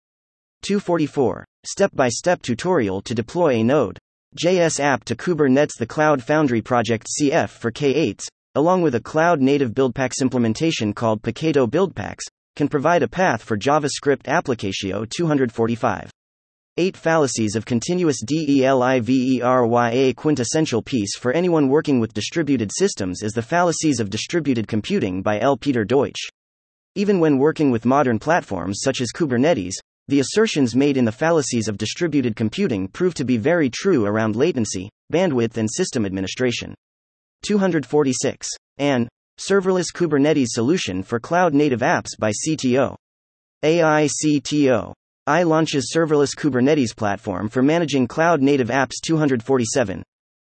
[0.63, 1.45] 244.
[1.67, 3.99] Step by step tutorial to deploy a Node.
[4.43, 5.77] JS app to Kubernetes.
[5.77, 8.23] The Cloud Foundry project CF for K8s,
[8.55, 12.23] along with a cloud native buildpacks implementation called Paketo Buildpacks,
[12.55, 16.11] can provide a path for JavaScript Applicatio 245.
[16.77, 23.33] 8 Fallacies of Continuous DELIVERY A quintessential piece for anyone working with distributed systems is
[23.33, 25.57] The Fallacies of Distributed Computing by L.
[25.57, 26.29] Peter Deutsch.
[26.95, 29.75] Even when working with modern platforms such as Kubernetes,
[30.07, 34.35] the assertions made in the fallacies of distributed computing prove to be very true around
[34.35, 36.73] latency, bandwidth, and system administration.
[37.43, 38.47] 246.
[38.77, 39.07] An
[39.41, 42.95] serverless Kubernetes solution for cloud native apps by CTO.
[43.63, 44.93] AICTO.
[45.25, 50.03] I launches serverless Kubernetes platform for managing cloud native apps 247.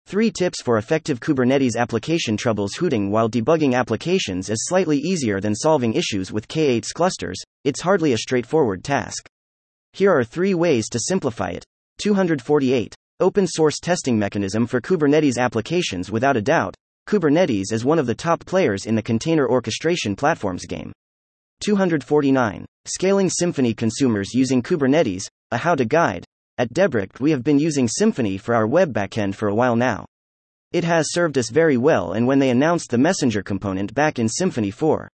[0.08, 5.94] 3 tips for effective Kubernetes application troubleshooting while debugging applications is slightly easier than solving
[5.94, 9.28] issues with K8s clusters, it's hardly a straightforward task.
[9.92, 11.66] Here are 3 ways to simplify it.
[11.98, 12.96] 248.
[13.20, 16.76] Open source testing mechanism for Kubernetes applications without a doubt.
[17.08, 20.92] Kubernetes is one of the top players in the container orchestration platforms game.
[21.64, 22.66] 249.
[22.86, 26.26] Scaling Symfony consumers using Kubernetes, a how to guide.
[26.58, 30.08] At Debricked, we have been using Symfony for our web backend for a while now.
[30.72, 34.26] It has served us very well, and when they announced the Messenger component back in
[34.26, 35.08] Symfony 4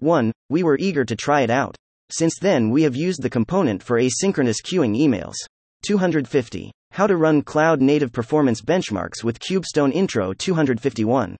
[0.00, 1.76] 1, we were eager to try it out.
[2.10, 5.36] Since then, we have used the component for asynchronous queuing emails.
[5.84, 6.72] 250.
[6.92, 11.36] How to run cloud native performance benchmarks with Kubestone Intro 251.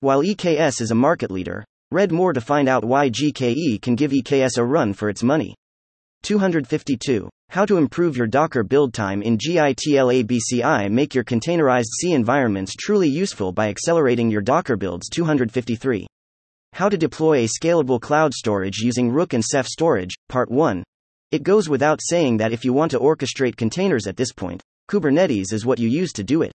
[0.00, 4.10] While EKS is a market leader, read more to find out why GKE can give
[4.10, 5.54] EKS a run for its money.
[6.22, 7.28] 252.
[7.48, 13.08] How to improve your Docker build time in GITLABCI Make your containerized C environments truly
[13.08, 16.06] useful by accelerating your Docker builds 253.
[16.72, 20.84] How to deploy a scalable cloud storage using Rook and Ceph storage, Part 1.
[21.32, 25.52] It goes without saying that if you want to orchestrate containers at this point, Kubernetes
[25.52, 26.52] is what you use to do it.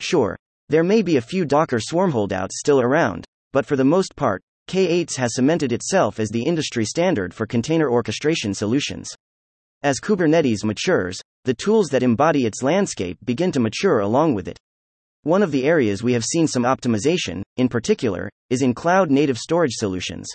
[0.00, 0.36] Sure,
[0.68, 4.42] there may be a few Docker Swarm holdouts still around, but for the most part,
[4.68, 9.10] K8s has cemented itself as the industry standard for container orchestration solutions.
[9.82, 14.58] As Kubernetes matures, the tools that embody its landscape begin to mature along with it.
[15.24, 19.38] One of the areas we have seen some optimization, in particular, is in cloud native
[19.38, 20.28] storage solutions.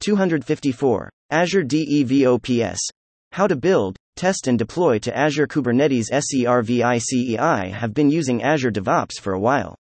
[0.00, 1.10] 254.
[1.30, 2.78] Azure DEVOPS.
[3.32, 9.20] How to build, test, and deploy to Azure Kubernetes SERVICEI have been using Azure DevOps
[9.20, 9.76] for a while.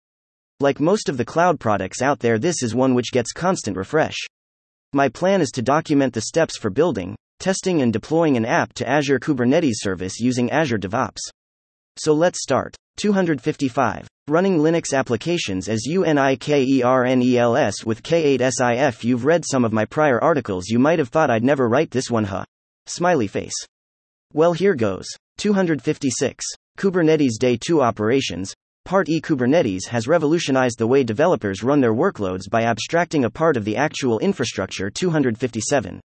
[0.62, 4.18] Like most of the cloud products out there, this is one which gets constant refresh.
[4.92, 8.88] My plan is to document the steps for building, testing, and deploying an app to
[8.88, 11.22] Azure Kubernetes service using Azure DevOps.
[11.98, 12.76] So let's start.
[12.98, 14.06] 255.
[14.28, 19.06] Running Linux applications as UNIKERNELS with K8SIF.
[19.06, 22.12] You've read some of my prior articles, you might have thought I'd never write this
[22.12, 22.44] one, huh?
[22.86, 23.56] Smiley face.
[24.34, 25.08] Well, here goes.
[25.38, 26.44] 256.
[26.78, 28.54] Kubernetes Day 2 Operations.
[28.90, 33.56] Part E Kubernetes has revolutionized the way developers run their workloads by abstracting a part
[33.56, 34.90] of the actual infrastructure.
[34.90, 36.02] 257.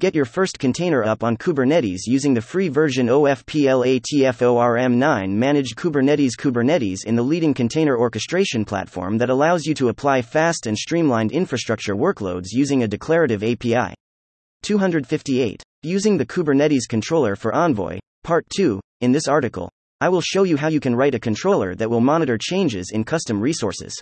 [0.00, 7.04] Get your first container up on Kubernetes using the free version OFPLATFORM9 managed Kubernetes Kubernetes
[7.06, 11.94] in the leading container orchestration platform that allows you to apply fast and streamlined infrastructure
[11.94, 13.94] workloads using a declarative API.
[14.64, 15.62] 258.
[15.84, 18.80] Using the Kubernetes controller for Envoy, Part 2.
[19.02, 19.70] In this article,
[20.00, 23.02] I will show you how you can write a controller that will monitor changes in
[23.02, 24.00] custom resources.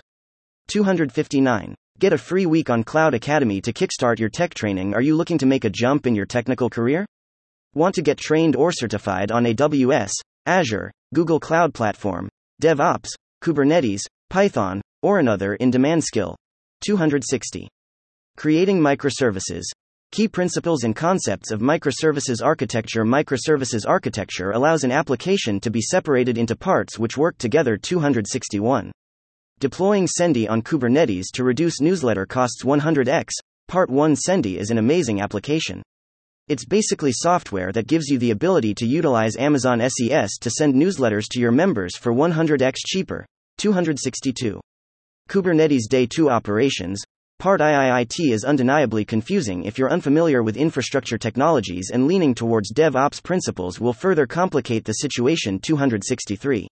[0.67, 1.73] 259.
[1.97, 4.93] Get a free week on Cloud Academy to kickstart your tech training.
[4.93, 7.07] Are you looking to make a jump in your technical career?
[7.73, 10.11] Want to get trained or certified on AWS,
[10.45, 12.29] Azure, Google Cloud Platform,
[12.61, 13.09] DevOps,
[13.43, 16.35] Kubernetes, Python, or another in demand skill?
[16.81, 17.67] 260.
[18.35, 19.63] Creating microservices.
[20.13, 23.03] Key principles and concepts of microservices architecture.
[23.03, 27.75] Microservices architecture allows an application to be separated into parts which work together.
[27.75, 28.91] 261.
[29.59, 33.31] Deploying Sendy on Kubernetes to reduce newsletter costs 100x.
[33.67, 35.83] Part 1 Sendy is an amazing application.
[36.47, 41.25] It's basically software that gives you the ability to utilize Amazon SES to send newsletters
[41.31, 43.25] to your members for 100x cheaper.
[43.57, 44.61] 262.
[45.27, 47.03] Kubernetes Day 2 Operations.
[47.39, 53.21] Part IIIT is undeniably confusing if you're unfamiliar with infrastructure technologies and leaning towards DevOps
[53.21, 55.59] principles will further complicate the situation.
[55.59, 56.67] 263.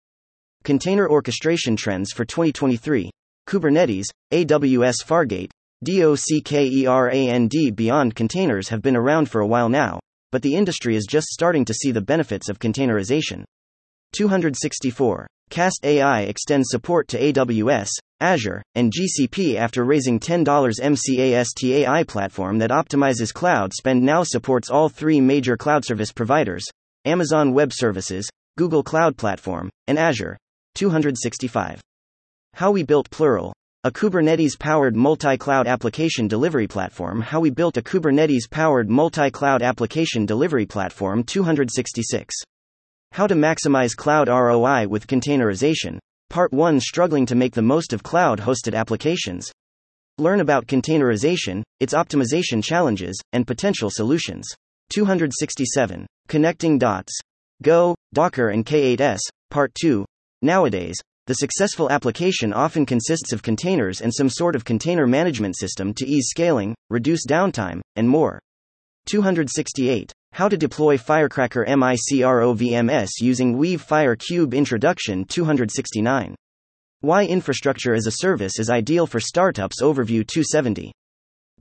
[0.63, 3.11] Container orchestration trends for 2023.
[3.47, 5.51] Kubernetes, AWS Fargate,
[5.83, 9.99] DOCKERAND beyond containers have been around for a while now,
[10.31, 13.43] but the industry is just starting to see the benefits of containerization.
[14.13, 15.27] 264.
[15.49, 17.89] Cast AI extends support to AWS,
[18.19, 24.69] Azure, and GCP after raising $10 MCAST AI platform that optimizes cloud spend now supports
[24.69, 26.65] all three major cloud service providers
[27.05, 28.27] Amazon Web Services,
[28.57, 30.37] Google Cloud Platform, and Azure.
[30.73, 31.81] 265.
[32.53, 33.53] How we built Plural.
[33.83, 37.21] A Kubernetes powered multi cloud application delivery platform.
[37.21, 41.23] How we built a Kubernetes powered multi cloud application delivery platform.
[41.23, 42.33] 266.
[43.11, 45.99] How to maximize cloud ROI with containerization.
[46.29, 49.49] Part 1 Struggling to make the most of cloud hosted applications.
[50.17, 54.45] Learn about containerization, its optimization challenges, and potential solutions.
[54.89, 56.05] 267.
[56.27, 57.17] Connecting dots.
[57.63, 59.19] Go, Docker, and K8s.
[59.49, 60.05] Part 2.
[60.41, 60.95] Nowadays,
[61.27, 66.05] the successful application often consists of containers and some sort of container management system to
[66.05, 68.39] ease scaling, reduce downtime, and more.
[69.05, 70.11] 268.
[70.33, 76.35] How to deploy Firecracker MICROVMS using Weave Firekube Introduction 269.
[77.01, 80.91] Why infrastructure as a service is ideal for startups Overview 270.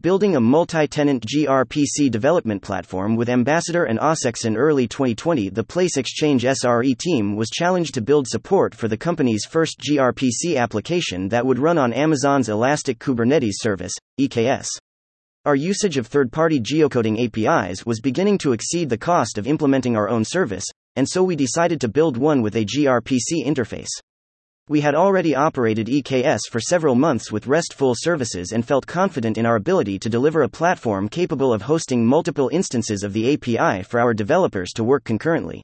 [0.00, 5.64] Building a multi tenant gRPC development platform with Ambassador and OSX in early 2020, the
[5.64, 11.28] Place Exchange SRE team was challenged to build support for the company's first gRPC application
[11.28, 14.68] that would run on Amazon's Elastic Kubernetes Service, EKS.
[15.46, 19.94] Our usage of third party geocoding APIs was beginning to exceed the cost of implementing
[19.94, 20.64] our own service,
[20.96, 23.90] and so we decided to build one with a gRPC interface.
[24.70, 29.44] We had already operated EKS for several months with RESTful services and felt confident in
[29.44, 34.00] our ability to deliver a platform capable of hosting multiple instances of the API for
[34.00, 35.62] our developers to work concurrently.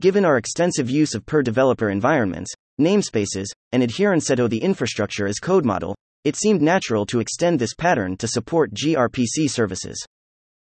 [0.00, 2.50] Given our extensive use of per developer environments,
[2.80, 5.94] namespaces, and adherence to the infrastructure as code model,
[6.24, 10.04] it seemed natural to extend this pattern to support gRPC services.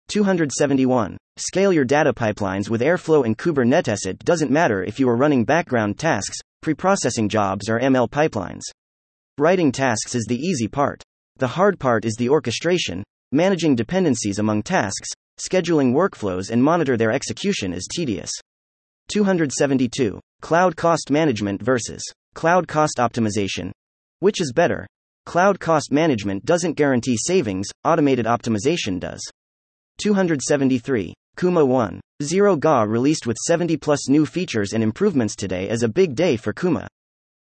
[0.10, 1.18] 271.
[1.38, 4.06] Scale your data pipelines with Airflow and Kubernetes.
[4.06, 8.62] It doesn't matter if you are running background tasks, preprocessing jobs, or ML pipelines.
[9.38, 11.04] Writing tasks is the easy part.
[11.38, 17.12] The hard part is the orchestration, managing dependencies among tasks, scheduling workflows, and monitor their
[17.12, 18.32] execution is tedious.
[19.10, 20.20] 272.
[20.42, 22.04] Cloud cost management versus
[22.34, 23.72] cloud cost optimization.
[24.20, 24.88] Which is better?
[25.28, 29.20] Cloud cost management doesn't guarantee savings, automated optimization does.
[29.98, 31.14] 273.
[31.36, 32.00] Kuma 1.
[32.24, 36.38] 0 Ga released with 70 plus new features and improvements today is a big day
[36.38, 36.88] for Kuma.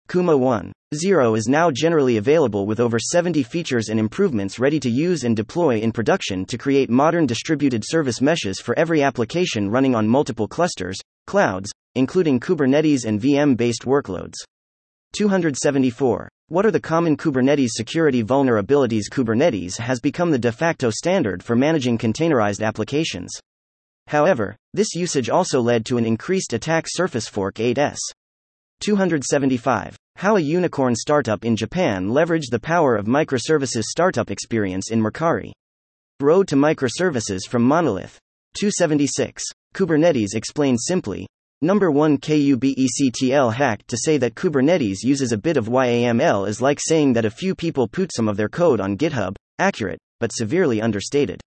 [0.09, 0.73] Kuma 1.
[0.93, 5.33] Zero is now generally available with over 70 features and improvements ready to use and
[5.33, 10.49] deploy in production to create modern distributed service meshes for every application running on multiple
[10.49, 14.35] clusters, clouds, including Kubernetes and VM based workloads.
[15.13, 16.29] 274.
[16.49, 19.03] What are the common Kubernetes security vulnerabilities?
[19.11, 23.29] Kubernetes has become the de facto standard for managing containerized applications.
[24.07, 27.97] However, this usage also led to an increased attack surface fork 8s.
[28.81, 29.95] 275.
[30.15, 35.51] How a unicorn startup in Japan leveraged the power of microservices startup experience in Mercari.
[36.19, 38.17] Road to microservices from Monolith.
[38.57, 39.43] 276.
[39.73, 41.27] Kubernetes explained simply.
[41.61, 46.79] Number 1 KUBECTL hack to say that Kubernetes uses a bit of YAML is like
[46.79, 50.81] saying that a few people put some of their code on GitHub, accurate, but severely
[50.81, 51.41] understated.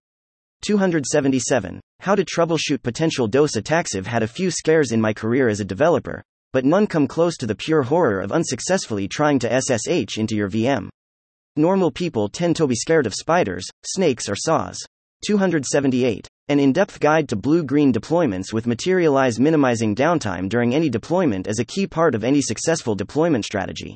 [0.66, 1.80] 277.
[2.00, 3.94] How to troubleshoot potential DOS attacks.
[3.94, 7.38] I've had a few scares in my career as a developer, but none come close
[7.38, 10.90] to the pure horror of unsuccessfully trying to SSH into your VM.
[11.56, 14.78] Normal people tend to be scared of spiders, snakes, or saws.
[15.24, 16.26] 278.
[16.48, 21.46] An in depth guide to blue green deployments with materialize minimizing downtime during any deployment
[21.46, 23.94] is a key part of any successful deployment strategy.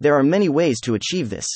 [0.00, 1.46] There are many ways to achieve this.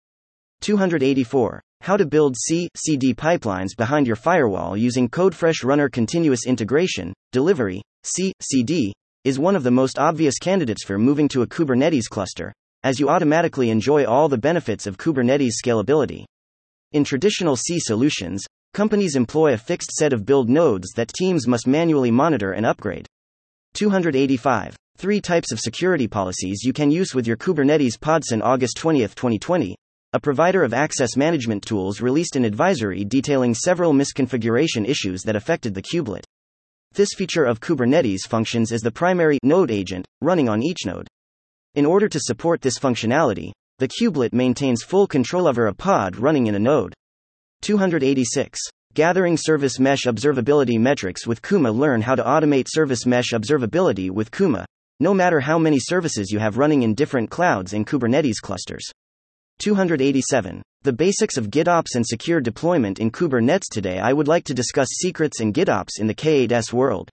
[0.60, 1.62] 284.
[1.80, 7.82] How to build C CD pipelines behind your firewall using CodeFresh Runner Continuous Integration, Delivery,
[8.02, 8.92] C CD,
[9.24, 12.52] is one of the most obvious candidates for moving to a Kubernetes cluster,
[12.82, 16.24] as you automatically enjoy all the benefits of Kubernetes scalability.
[16.92, 18.44] In traditional C solutions,
[18.74, 23.06] Companies employ a fixed set of build nodes that teams must manually monitor and upgrade.
[23.74, 24.76] 285.
[24.98, 28.32] Three types of security policies you can use with your Kubernetes pods.
[28.32, 29.76] In August 20, 2020,
[30.12, 35.72] a provider of access management tools released an advisory detailing several misconfiguration issues that affected
[35.72, 36.24] the kubelet.
[36.94, 41.06] This feature of Kubernetes functions as the primary node agent running on each node.
[41.76, 46.48] In order to support this functionality, the kubelet maintains full control over a pod running
[46.48, 46.92] in a node.
[47.62, 48.58] 286.
[48.94, 51.70] Gathering Service Mesh Observability Metrics with Kuma.
[51.70, 54.66] Learn how to automate Service Mesh Observability with Kuma,
[55.00, 58.84] no matter how many services you have running in different clouds and Kubernetes clusters.
[59.58, 60.62] 287.
[60.82, 63.68] The basics of GitOps and secure deployment in Kubernetes.
[63.70, 67.10] Today, I would like to discuss secrets and GitOps in the K8s world.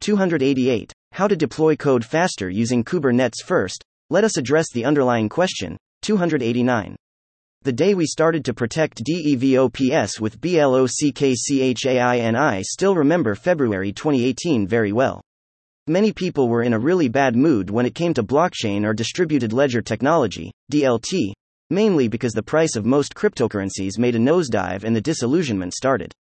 [0.00, 0.92] 288.
[1.12, 3.84] How to deploy code faster using Kubernetes first.
[4.10, 5.76] Let us address the underlying question.
[6.02, 6.96] 289.
[7.62, 11.82] The day we started to protect DEVOPS with BLOCKCHAINI
[12.64, 15.22] still remember February 2018 very well.
[15.88, 19.52] Many people were in a really bad mood when it came to blockchain or distributed
[19.52, 21.32] ledger technology, DLT,
[21.70, 26.12] mainly because the price of most cryptocurrencies made a nosedive and the disillusionment started.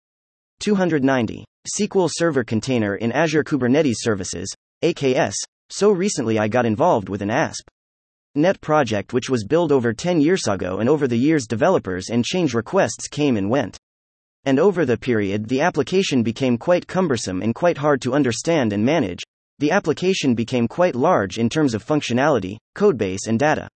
[0.61, 1.45] 290.
[1.77, 4.51] SQL Server Container in Azure Kubernetes Services,
[4.83, 5.35] AKS.
[5.69, 7.69] So recently I got involved with an ASP.
[8.33, 12.25] Net project which was built over 10 years ago and over the years developers and
[12.25, 13.77] change requests came and went.
[14.43, 18.83] And over the period the application became quite cumbersome and quite hard to understand and
[18.83, 19.21] manage.
[19.61, 23.69] The application became quite large in terms of functionality, codebase and data.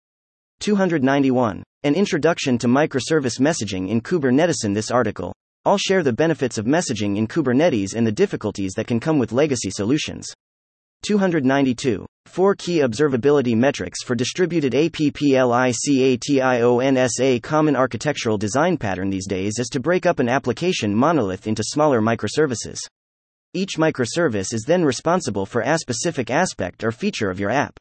[0.59, 1.61] 291.
[1.83, 5.31] An introduction to microservice messaging in Kubernetes in this article.
[5.63, 9.31] I'll share the benefits of messaging in Kubernetes and the difficulties that can come with
[9.31, 10.27] legacy solutions.
[11.03, 12.03] 292.
[12.25, 17.19] Four key observability metrics for distributed APPLICATIONS.
[17.19, 21.61] A common architectural design pattern these days is to break up an application monolith into
[21.63, 22.79] smaller microservices.
[23.55, 27.79] Each microservice is then responsible for a specific aspect or feature of your app.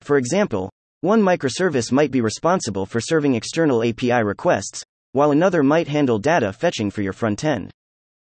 [0.00, 0.70] For example,
[1.02, 4.82] one microservice might be responsible for serving external API requests,
[5.12, 7.70] while another might handle data fetching for your front end.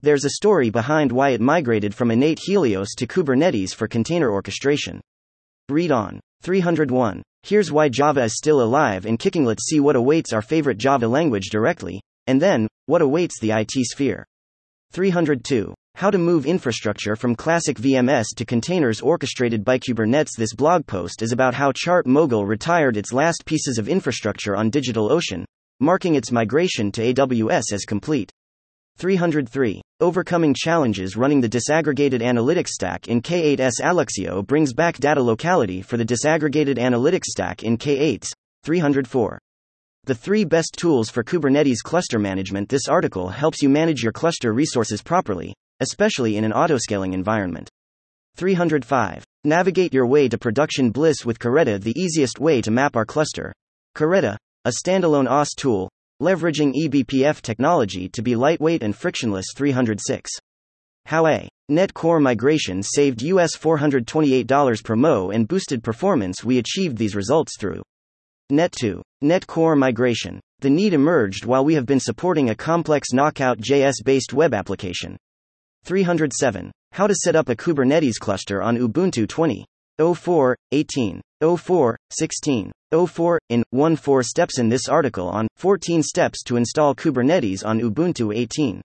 [0.02, 5.02] There's a story behind why it migrated from innate Helios to Kubernetes for container orchestration.
[5.70, 6.20] Read on.
[6.44, 7.24] 301.
[7.42, 9.44] Here's why Java is still alive and kicking.
[9.44, 12.00] Let's see what awaits our favorite Java language directly,
[12.30, 14.24] and then, what awaits the IT sphere.
[14.92, 15.74] 302.
[15.96, 20.38] How to move infrastructure from classic VMS to containers orchestrated by Kubernetes.
[20.38, 25.44] This blog post is about how ChartMogul retired its last pieces of infrastructure on DigitalOcean,
[25.80, 28.32] marking its migration to AWS as complete.
[28.98, 29.82] 303.
[30.00, 35.98] Overcoming challenges running the disaggregated analytics stack in K8s Alluxio brings back data locality for
[35.98, 38.28] the disaggregated analytics stack in K8s.
[38.64, 39.40] 304.
[40.06, 42.70] The three best tools for Kubernetes cluster management.
[42.70, 47.70] This article helps you manage your cluster resources properly, especially in an autoscaling environment.
[48.36, 49.24] 305.
[49.44, 53.54] Navigate your way to production bliss with Caretta, the easiest way to map our cluster.
[53.96, 55.90] Caretta, a standalone OS tool,
[56.22, 60.32] leveraging eBPF technology to be lightweight and frictionless 306.
[61.06, 66.98] How a net core migration saved US $428 per mo and boosted performance we achieved
[66.98, 67.82] these results through
[68.52, 70.40] Net2 net core migration.
[70.60, 75.18] The need emerged while we have been supporting a complex knockout JS based web application.
[75.86, 76.72] 307.
[76.92, 79.66] How to set up a Kubernetes cluster on Ubuntu 20.
[80.00, 86.42] 04, 18, 04, 16, 04, in 1 4 steps in this article on 14 steps
[86.44, 88.82] to install Kubernetes on Ubuntu 18.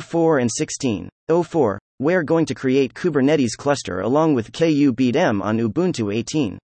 [0.00, 1.08] 04 and 16.
[1.28, 6.58] 04, we're going to create Kubernetes cluster along with kubeadm on Ubuntu 18.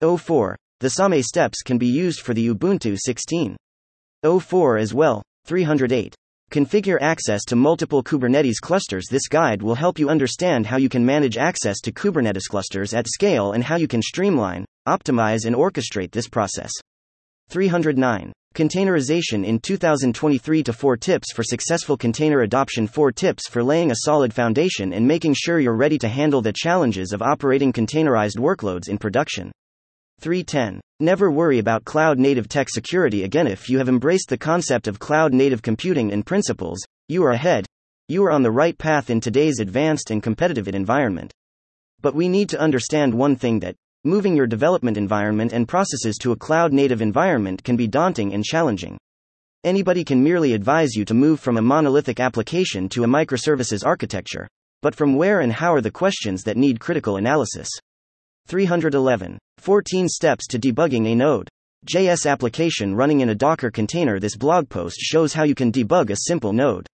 [0.00, 5.22] 04, the SAME steps can be used for the Ubuntu 16.04 as well.
[5.44, 6.12] 308.
[6.50, 9.06] Configure access to multiple Kubernetes clusters.
[9.08, 13.06] This guide will help you understand how you can manage access to Kubernetes clusters at
[13.06, 16.72] scale and how you can streamline, optimize, and orchestrate this process.
[17.48, 18.32] 309.
[18.52, 23.98] Containerization in 2023 to 4 tips for successful container adoption 4 tips for laying a
[23.98, 28.88] solid foundation and making sure you're ready to handle the challenges of operating containerized workloads
[28.88, 29.52] in production.
[30.22, 30.80] 310.
[31.00, 33.48] Never worry about cloud native tech security again.
[33.48, 36.78] If you have embraced the concept of cloud native computing and principles,
[37.08, 37.66] you are ahead.
[38.08, 41.32] You are on the right path in today's advanced and competitive environment.
[42.00, 43.74] But we need to understand one thing that
[44.04, 48.44] moving your development environment and processes to a cloud native environment can be daunting and
[48.44, 48.98] challenging.
[49.64, 54.46] Anybody can merely advise you to move from a monolithic application to a microservices architecture,
[54.82, 57.68] but from where and how are the questions that need critical analysis.
[58.46, 59.38] 311.
[59.58, 61.48] 14 steps to debugging a node.
[61.86, 64.20] JS application running in a Docker container.
[64.20, 66.86] This blog post shows how you can debug a simple node.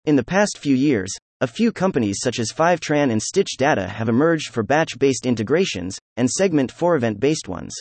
[0.07, 1.11] In the past few years,
[1.41, 5.99] a few companies such as Fivetran and Stitch Data have emerged for batch based integrations,
[6.19, 7.75] and segment 4 event based ones.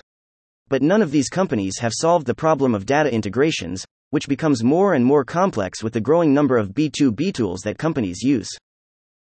[0.69, 4.93] But none of these companies have solved the problem of data integrations, which becomes more
[4.93, 8.49] and more complex with the growing number of B2B tools that companies use.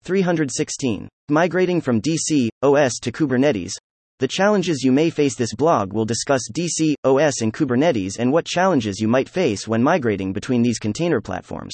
[0.03, 1.09] 316.
[1.29, 3.71] Migrating from DC, OS to Kubernetes.
[4.19, 5.33] The challenges you may face.
[5.33, 9.81] This blog will discuss DC, OS, and Kubernetes and what challenges you might face when
[9.81, 11.73] migrating between these container platforms.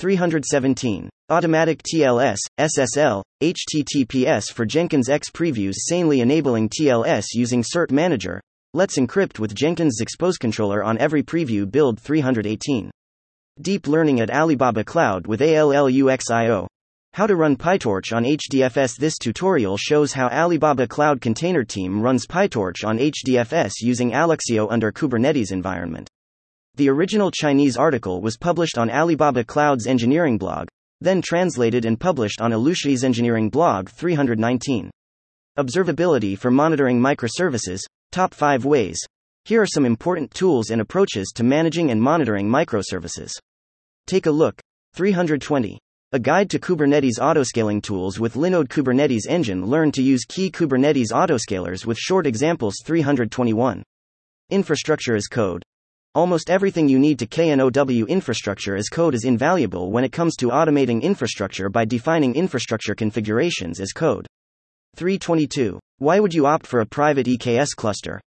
[0.00, 1.10] 317.
[1.28, 8.40] Automatic TLS, SSL, HTTPS for Jenkins X previews sanely enabling TLS using Cert Manager.
[8.72, 12.90] Let's encrypt with Jenkins Expose Controller on every preview build 318.
[13.60, 16.66] Deep learning at Alibaba Cloud with ALLUXIO.
[17.12, 22.26] How to run PyTorch on HDFS This tutorial shows how Alibaba Cloud Container Team runs
[22.26, 26.08] PyTorch on HDFS using Alluxio under Kubernetes environment.
[26.80, 30.66] The original Chinese article was published on Alibaba Cloud's engineering blog,
[31.02, 34.90] then translated and published on Alluxio's engineering blog 319.
[35.58, 37.82] Observability for monitoring microservices,
[38.12, 38.98] top 5 ways.
[39.44, 43.32] Here are some important tools and approaches to managing and monitoring microservices.
[44.06, 44.58] Take a look.
[44.94, 45.78] 320.
[46.12, 49.66] A guide to Kubernetes autoscaling tools with Linode Kubernetes engine.
[49.66, 52.76] Learn to use key Kubernetes autoscalers with short examples.
[52.82, 53.82] 321.
[54.48, 55.62] Infrastructure as code.
[56.12, 60.48] Almost everything you need to KNOW infrastructure as code is invaluable when it comes to
[60.48, 64.26] automating infrastructure by defining infrastructure configurations as code.
[64.96, 65.78] 322.
[65.98, 68.20] Why would you opt for a private EKS cluster?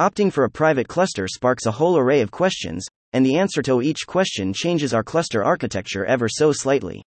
[0.00, 3.82] Opting for a private cluster sparks a whole array of questions, and the answer to
[3.82, 7.02] each question changes our cluster architecture ever so slightly.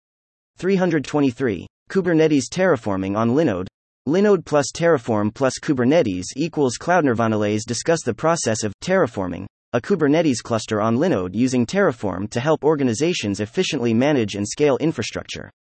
[0.56, 1.66] 323.
[1.90, 3.66] Kubernetes terraforming on Linode.
[4.08, 9.44] Linode plus Terraform plus Kubernetes equals Cloud Nirvanalays discuss the process of terraforming,
[9.76, 15.50] a Kubernetes cluster on Linode using Terraform to help organizations efficiently manage and scale infrastructure.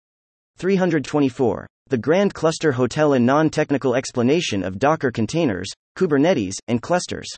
[0.56, 1.66] 324.
[1.88, 7.28] The Grand Cluster Hotel and non technical explanation of Docker containers, Kubernetes, and clusters.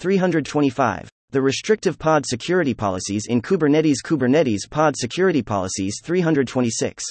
[0.00, 1.08] 325.
[1.30, 7.04] The restrictive pod security policies in Kubernetes Kubernetes pod security policies 326.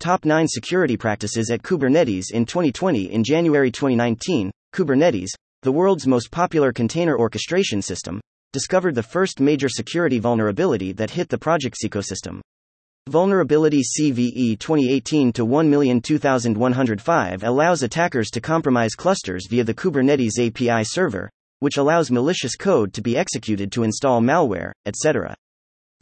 [0.00, 5.30] Top 9 security practices at Kubernetes in 2020 In January 2019, Kubernetes,
[5.62, 8.20] the world's most popular container orchestration system,
[8.52, 12.40] discovered the first major security vulnerability that hit the project's ecosystem.
[13.08, 21.28] Vulnerability CVE 2018 1002105 allows attackers to compromise clusters via the Kubernetes API server,
[21.58, 25.34] which allows malicious code to be executed to install malware, etc.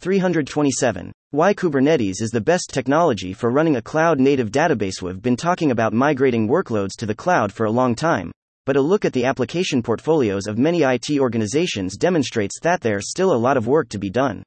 [0.01, 1.11] 327.
[1.31, 5.01] Why Kubernetes is the best technology for running a cloud native database.
[5.01, 8.33] We've been talking about migrating workloads to the cloud for a long time,
[8.67, 13.33] but a look at the application portfolios of many IT organizations demonstrates that there's still
[13.33, 14.43] a lot of work to be done.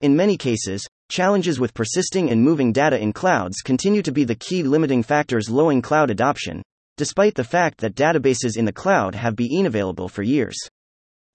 [0.00, 4.36] In many cases, challenges with persisting and moving data in clouds continue to be the
[4.36, 6.62] key limiting factors slowing cloud adoption,
[6.96, 10.56] despite the fact that databases in the cloud have been available for years.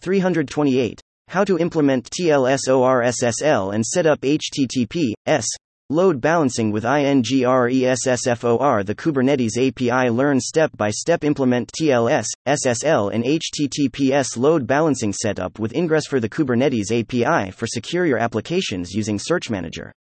[0.02, 1.02] 328.
[1.28, 5.46] How to implement TLS-ORSSL and set up HTTP/S
[5.94, 13.24] Load balancing with INGRESSFOR The Kubernetes API Learn step by step implement TLS, SSL, and
[13.24, 19.20] HTTPS load balancing setup with Ingress for the Kubernetes API for secure your applications using
[19.20, 19.94] Cert Manager.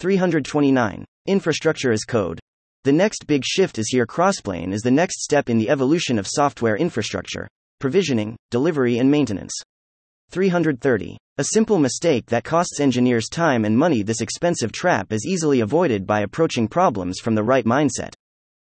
[0.00, 1.02] 329.
[1.26, 2.38] Infrastructure as code.
[2.84, 6.26] The next big shift is here Crossplane is the next step in the evolution of
[6.28, 7.48] software infrastructure,
[7.80, 9.54] provisioning, delivery, and maintenance.
[10.30, 11.16] 330.
[11.38, 14.02] A simple mistake that costs engineers time and money.
[14.02, 18.12] This expensive trap is easily avoided by approaching problems from the right mindset.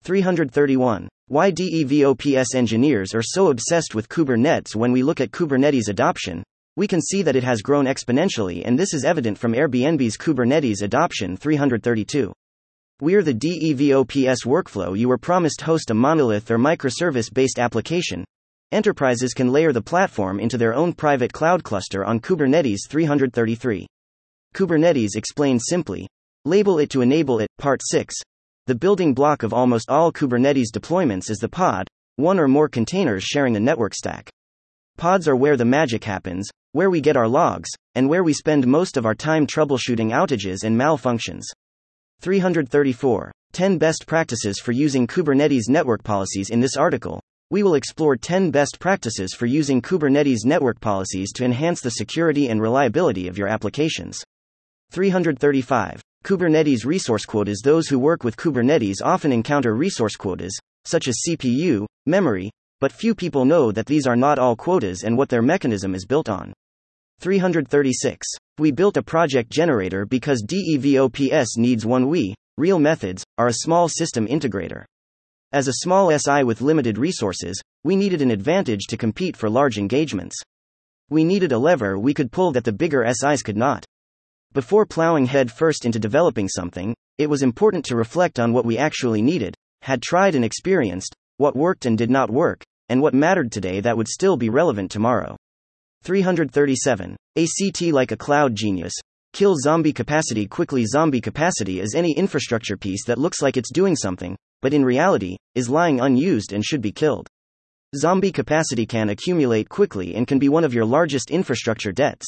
[0.03, 1.09] 331.
[1.29, 6.43] Why DevOps engineers are so obsessed with Kubernetes when we look at Kubernetes adoption,
[6.75, 10.83] we can see that it has grown exponentially, and this is evident from Airbnb's Kubernetes
[10.83, 12.31] adoption 332.
[13.01, 18.23] We're the DevOps workflow you were promised host a monolith or microservice based application,
[18.73, 23.85] Enterprises can layer the platform into their own private cloud cluster on Kubernetes 333.
[24.55, 26.07] Kubernetes explained simply.
[26.45, 27.47] Label it to enable it.
[27.59, 28.15] Part 6.
[28.65, 33.23] The building block of almost all Kubernetes deployments is the pod, one or more containers
[33.23, 34.27] sharing a network stack.
[34.97, 38.65] Pods are where the magic happens, where we get our logs, and where we spend
[38.65, 41.43] most of our time troubleshooting outages and malfunctions.
[42.21, 43.31] 334.
[43.51, 47.21] 10 best practices for using Kubernetes network policies in this article
[47.53, 52.49] we will explore 10 best practices for using Kubernetes network policies to enhance the security
[52.49, 54.23] and reliability of your applications.
[54.89, 56.01] 335.
[56.25, 61.85] Kubernetes resource quotas Those who work with Kubernetes often encounter resource quotas, such as CPU,
[62.07, 62.49] memory,
[62.81, 66.07] but few people know that these are not all quotas and what their mechanism is
[66.07, 66.53] built on.
[67.19, 68.25] 336.
[68.57, 72.07] We built a project generator because DevOps needs one.
[72.07, 74.85] We, Real Methods, are a small system integrator.
[75.53, 79.77] As a small SI with limited resources, we needed an advantage to compete for large
[79.77, 80.35] engagements.
[81.11, 83.85] We needed a lever we could pull that the bigger SIs could not.
[84.53, 88.79] Before plowing head first into developing something, it was important to reflect on what we
[88.79, 89.53] actually needed,
[89.83, 93.95] had tried and experienced, what worked and did not work, and what mattered today that
[93.95, 95.37] would still be relevant tomorrow.
[96.01, 97.15] 337.
[97.37, 98.93] ACT like a cloud genius.
[99.33, 100.83] Kill zombie capacity quickly.
[100.87, 105.35] Zombie capacity is any infrastructure piece that looks like it's doing something, but in reality,
[105.55, 107.27] is lying unused and should be killed.
[107.97, 112.25] Zombie capacity can accumulate quickly and can be one of your largest infrastructure debts.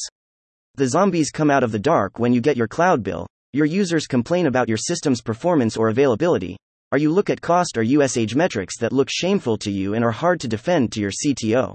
[0.74, 4.06] The zombies come out of the dark when you get your cloud bill, your users
[4.06, 6.58] complain about your system's performance or availability,
[6.92, 10.12] or you look at cost or usage metrics that look shameful to you and are
[10.12, 11.72] hard to defend to your CTO.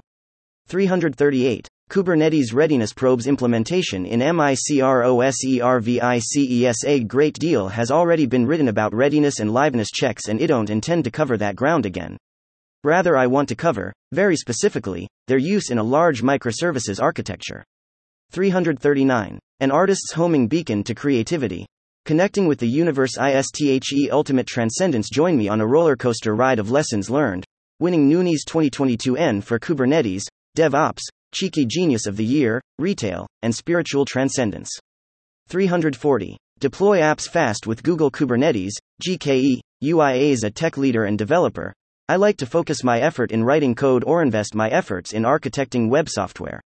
[0.68, 1.66] 338.
[1.92, 5.60] Kubernetes Readiness Probes implementation in MICROSERVICES.
[6.86, 10.70] A great deal has already been written about readiness and liveness checks, and I don't
[10.70, 12.16] intend to cover that ground again.
[12.82, 17.62] Rather, I want to cover, very specifically, their use in a large microservices architecture.
[18.30, 19.38] 339.
[19.60, 21.66] An artist's homing beacon to creativity.
[22.06, 25.10] Connecting with the universe ISTHE Ultimate Transcendence.
[25.10, 27.44] Join me on a roller coaster ride of lessons learned,
[27.80, 30.22] winning Noonies 2022 N for Kubernetes,
[30.56, 31.02] DevOps,
[31.34, 34.70] Cheeky Genius of the Year, Retail, and Spiritual Transcendence.
[35.48, 36.36] 340.
[36.60, 38.72] Deploy apps fast with Google Kubernetes,
[39.02, 41.72] GKE, UIA as a tech leader and developer.
[42.08, 45.88] I like to focus my effort in writing code or invest my efforts in architecting
[45.88, 46.60] web software.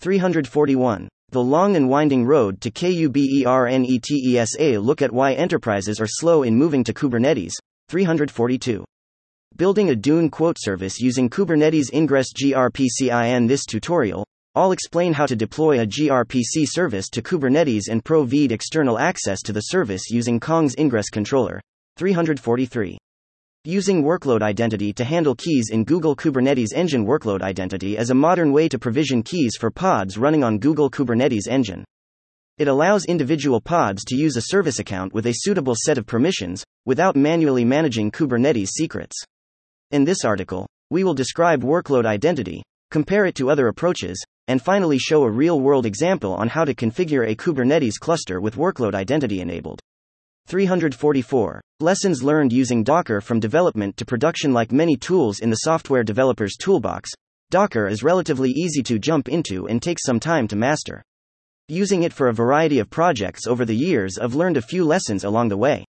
[0.00, 1.08] 341.
[1.30, 4.84] The long and winding road to KUBERNETESA.
[4.84, 7.52] Look at why enterprises are slow in moving to Kubernetes.
[7.88, 8.84] 342.
[9.56, 13.36] Building a Dune quote service using Kubernetes Ingress gRPC.
[13.36, 14.26] In this tutorial,
[14.56, 19.52] I'll explain how to deploy a gRPC service to Kubernetes and provide external access to
[19.52, 21.60] the service using Kong's Ingress controller.
[21.98, 22.98] 343.
[23.62, 28.50] Using workload identity to handle keys in Google Kubernetes Engine Workload identity is a modern
[28.50, 31.84] way to provision keys for pods running on Google Kubernetes Engine.
[32.58, 36.64] It allows individual pods to use a service account with a suitable set of permissions,
[36.86, 39.24] without manually managing Kubernetes secrets.
[39.94, 44.98] In this article, we will describe workload identity, compare it to other approaches, and finally
[44.98, 49.40] show a real world example on how to configure a Kubernetes cluster with workload identity
[49.40, 49.78] enabled.
[50.48, 51.60] 344.
[51.78, 54.52] Lessons learned using Docker from development to production.
[54.52, 57.08] Like many tools in the software developer's toolbox,
[57.52, 61.04] Docker is relatively easy to jump into and takes some time to master.
[61.68, 65.22] Using it for a variety of projects over the years, I've learned a few lessons
[65.22, 65.84] along the way.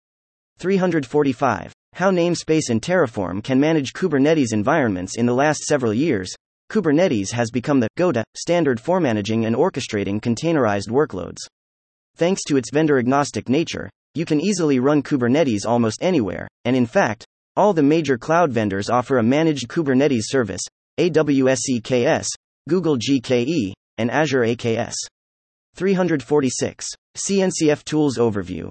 [0.57, 1.71] 345.
[1.93, 6.33] How Namespace and Terraform can manage Kubernetes environments in the last several years.
[6.71, 11.39] Kubernetes has become the GOTA standard for managing and orchestrating containerized workloads.
[12.15, 16.85] Thanks to its vendor agnostic nature, you can easily run Kubernetes almost anywhere, and in
[16.85, 17.25] fact,
[17.57, 20.61] all the major cloud vendors offer a managed Kubernetes service
[20.97, 22.27] AWS EKS,
[22.69, 24.93] Google GKE, and Azure AKS.
[25.75, 26.87] 346.
[27.17, 28.69] CNCF Tools Overview.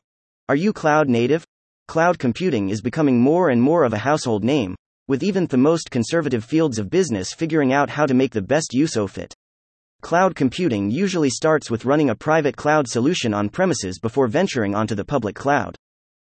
[0.49, 1.45] Are you cloud native?
[1.91, 4.77] Cloud computing is becoming more and more of a household name,
[5.09, 8.73] with even the most conservative fields of business figuring out how to make the best
[8.73, 9.35] use of it.
[10.01, 14.95] Cloud computing usually starts with running a private cloud solution on premises before venturing onto
[14.95, 15.75] the public cloud.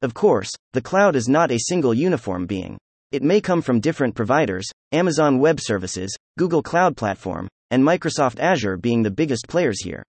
[0.03, 2.79] Of course, the cloud is not a single uniform being.
[3.11, 8.77] It may come from different providers, Amazon Web Services, Google Cloud Platform, and Microsoft Azure
[8.77, 10.05] being the biggest players here.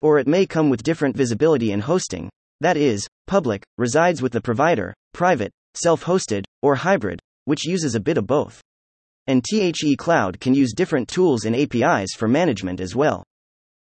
[0.00, 2.30] Or it may come with different visibility and hosting,
[2.62, 8.00] that is, public, resides with the provider, private, self hosted, or hybrid, which uses a
[8.00, 8.60] bit of both.
[9.26, 13.24] And THE Cloud can use different tools and APIs for management as well.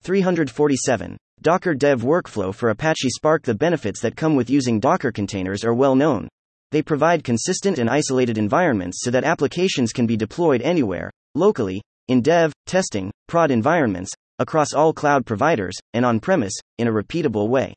[0.02, 1.16] 347.
[1.40, 5.74] Docker Dev Workflow for Apache Spark The benefits that come with using Docker containers are
[5.74, 6.28] well known.
[6.70, 12.22] They provide consistent and isolated environments so that applications can be deployed anywhere, locally, in
[12.22, 17.74] dev, testing, prod environments, across all cloud providers, and on premise, in a repeatable way.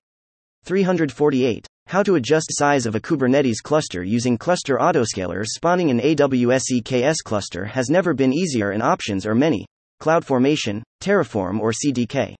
[0.65, 1.67] 348.
[1.87, 7.17] How to adjust size of a Kubernetes cluster using cluster autoscalers spawning an AWS EKS
[7.23, 9.65] cluster has never been easier and options are many.
[10.01, 12.35] CloudFormation, Terraform or CDK.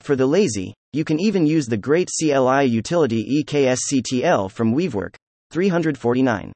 [0.00, 5.16] For the lazy, you can even use the great CLI utility EKSCTL from Weavework.
[5.50, 6.52] 349.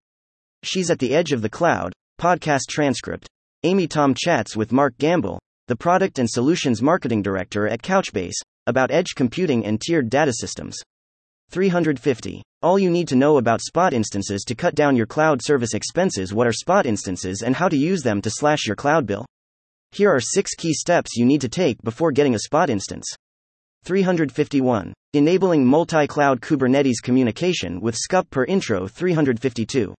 [0.63, 1.93] She's at the edge of the cloud.
[2.21, 3.27] Podcast transcript.
[3.63, 8.91] Amy Tom chats with Mark Gamble, the product and solutions marketing director at Couchbase, about
[8.91, 10.77] edge computing and tiered data systems.
[11.51, 12.43] 350.
[12.63, 16.33] All you need to know about spot instances to cut down your cloud service expenses.
[16.33, 19.27] What are spot instances and how to use them to slash your cloud bill?
[19.93, 23.07] Here are six key steps you need to take before getting a spot instance.
[23.85, 24.93] 351.
[25.15, 29.95] Enabling multi cloud Kubernetes communication with Skupper intro 352.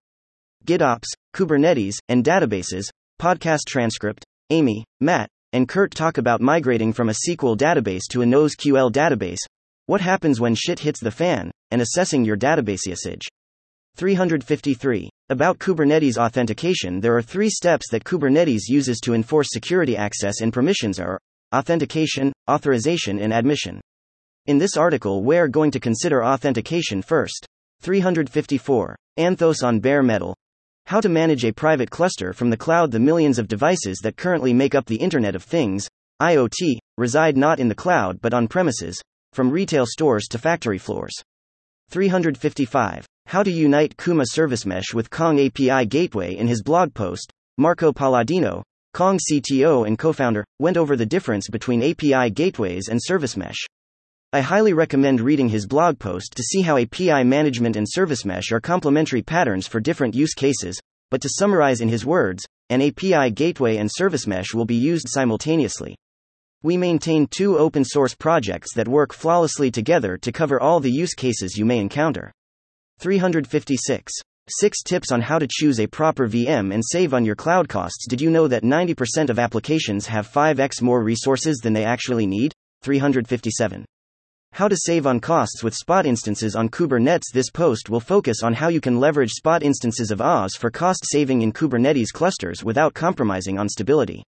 [0.65, 2.85] GitOps, Kubernetes, and databases.
[3.19, 4.23] Podcast transcript.
[4.51, 9.39] Amy, Matt, and Kurt talk about migrating from a SQL database to a NoSQL database,
[9.91, 11.51] what happens when shit hits the fan?
[11.72, 13.27] And assessing your database usage.
[13.97, 15.09] 353.
[15.27, 20.53] About Kubernetes authentication, there are three steps that Kubernetes uses to enforce security access and
[20.53, 21.19] permissions are
[21.53, 23.81] authentication, authorization, and admission.
[24.45, 27.45] In this article, we're going to consider authentication first.
[27.81, 28.95] 354.
[29.19, 30.34] Anthos on bare metal.
[30.85, 32.91] How to manage a private cluster from the cloud.
[32.91, 35.89] The millions of devices that currently make up the Internet of Things,
[36.22, 39.01] IoT, reside not in the cloud but on premises,
[39.33, 41.13] from retail stores to factory floors.
[41.89, 43.05] 355.
[43.27, 47.93] How to unite Kuma Service Mesh with Kong API Gateway in his blog post, Marco
[47.93, 48.63] Palladino,
[48.93, 53.59] Kong CTO and co founder, went over the difference between API gateways and service mesh.
[54.33, 58.51] I highly recommend reading his blog post to see how API management and service mesh
[58.51, 60.79] are complementary patterns for different use cases,
[61.09, 65.07] but to summarize in his words, an API gateway and service mesh will be used
[65.09, 65.95] simultaneously.
[66.63, 71.15] We maintain two open source projects that work flawlessly together to cover all the use
[71.15, 72.31] cases you may encounter.
[72.99, 74.13] 356.
[74.47, 78.05] 6 tips on how to choose a proper VM and save on your cloud costs.
[78.07, 82.53] Did you know that 90% of applications have 5x more resources than they actually need?
[82.83, 83.83] 357.
[84.53, 87.31] How to save on costs with spot instances on Kubernetes.
[87.33, 91.05] This post will focus on how you can leverage spot instances of AWS for cost
[91.05, 94.23] saving in Kubernetes clusters without compromising on stability.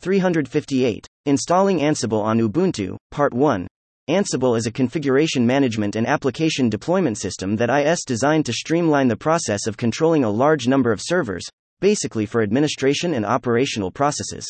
[0.00, 1.06] 358.
[1.26, 3.66] Installing Ansible on Ubuntu, Part 1.
[4.08, 9.16] Ansible is a configuration management and application deployment system that is designed to streamline the
[9.16, 11.44] process of controlling a large number of servers,
[11.80, 14.46] basically for administration and operational processes.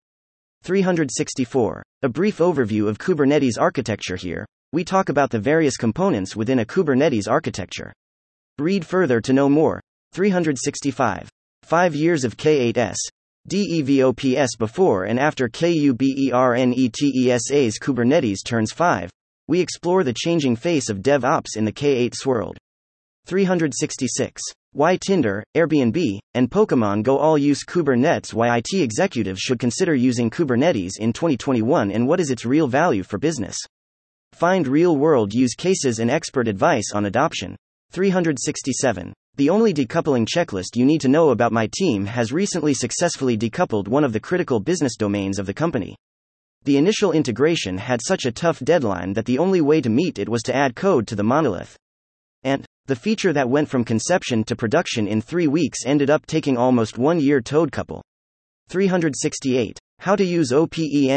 [0.63, 1.83] 364.
[2.03, 4.45] A brief overview of Kubernetes architecture here.
[4.73, 7.93] We talk about the various components within a Kubernetes architecture.
[8.59, 9.81] Read further to know more.
[10.13, 11.29] 365.
[11.67, 12.95] 5 years of K8s.
[13.49, 16.29] DEVOPS before and after KUBERNETESA's
[17.77, 19.09] Kubernetes turns 5.
[19.49, 22.57] We explore the changing face of DevOps in the K8s world.
[23.25, 24.41] 366.
[24.71, 28.33] Why Tinder, Airbnb, and Pokemon Go all use Kubernetes?
[28.33, 33.03] Why IT executives should consider using Kubernetes in 2021 and what is its real value
[33.03, 33.57] for business?
[34.31, 37.57] Find real world use cases and expert advice on adoption.
[37.91, 39.11] 367.
[39.37, 43.87] The only decoupling checklist you need to know about my team has recently successfully decoupled
[43.87, 45.95] one of the critical business domains of the company.
[46.63, 50.27] The initial integration had such a tough deadline that the only way to meet it
[50.27, 51.77] was to add code to the monolith.
[52.43, 56.57] And, the feature that went from conception to production in three weeks ended up taking
[56.57, 58.01] almost one year toad couple.
[58.69, 59.77] 368.
[59.99, 61.09] How to use OpenTelemetry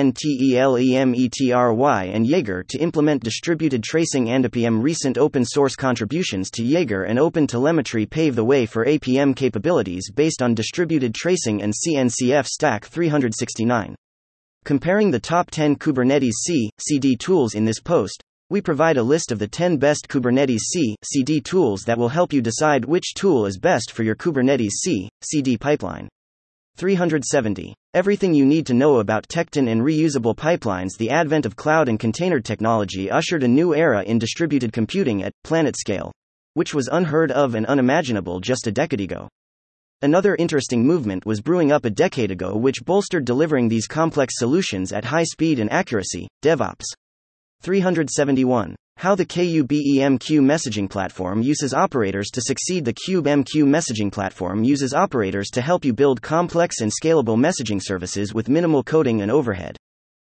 [2.14, 7.18] and Jaeger to implement distributed tracing and APM recent open source contributions to Jaeger and
[7.18, 13.94] OpenTelemetry pave the way for APM capabilities based on distributed tracing and CNCF stack 369.
[14.64, 19.30] Comparing the top 10 Kubernetes C, CD tools in this post, we provide a list
[19.30, 23.46] of the 10 best Kubernetes C, CD tools that will help you decide which tool
[23.46, 26.08] is best for your Kubernetes C, CD pipeline.
[26.76, 27.74] 370.
[27.94, 30.96] Everything you need to know about Tekton and reusable pipelines.
[30.96, 35.32] The advent of cloud and container technology ushered a new era in distributed computing at
[35.44, 36.12] planet scale,
[36.54, 39.28] which was unheard of and unimaginable just a decade ago.
[40.02, 44.92] Another interesting movement was brewing up a decade ago, which bolstered delivering these complex solutions
[44.92, 46.86] at high speed and accuracy DevOps.
[47.62, 48.74] 371.
[49.00, 52.84] How the KubeMQ messaging platform uses operators to succeed.
[52.84, 58.34] The KubeMQ messaging platform uses operators to help you build complex and scalable messaging services
[58.34, 59.74] with minimal coding and overhead.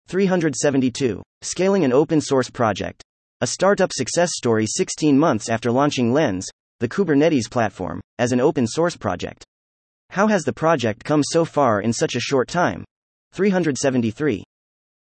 [0.07, 1.22] 372.
[1.41, 3.03] Scaling an open source project.
[3.41, 6.48] A startup success story 16 months after launching Lens,
[6.80, 9.44] the Kubernetes platform, as an open source project.
[10.11, 12.85] How has the project come so far in such a short time?
[13.34, 14.41] 373.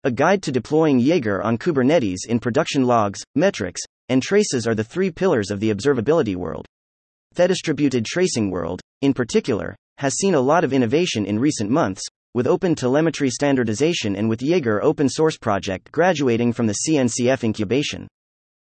[0.08, 4.82] A guide to deploying Jaeger on Kubernetes in production logs, metrics, and traces are the
[4.82, 6.66] three pillars of the observability world.
[7.34, 12.02] The distributed tracing world, in particular, has seen a lot of innovation in recent months,
[12.34, 18.08] with open telemetry standardization and with Jaeger open source project graduating from the CNCF incubation.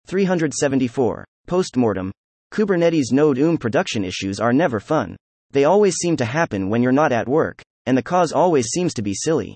[0.09, 1.25] 374.
[1.47, 2.11] Postmortem.
[2.53, 5.17] Kubernetes node oom production issues are never fun.
[5.53, 8.93] They always seem to happen when you're not at work, and the cause always seems
[8.95, 9.55] to be silly.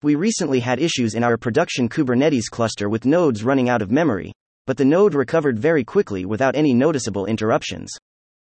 [0.00, 4.32] We recently had issues in our production Kubernetes cluster with nodes running out of memory,
[4.64, 7.90] but the node recovered very quickly without any noticeable interruptions.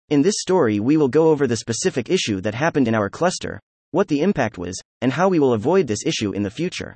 [0.08, 3.60] In this story, we will go over the specific issue that happened in our cluster,
[3.92, 6.96] what the impact was, and how we will avoid this issue in the future.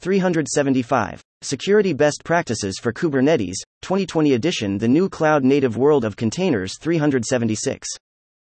[0.00, 1.22] 375.
[1.40, 7.88] Security Best Practices for Kubernetes, 2020 edition The New Cloud Native World of Containers 376.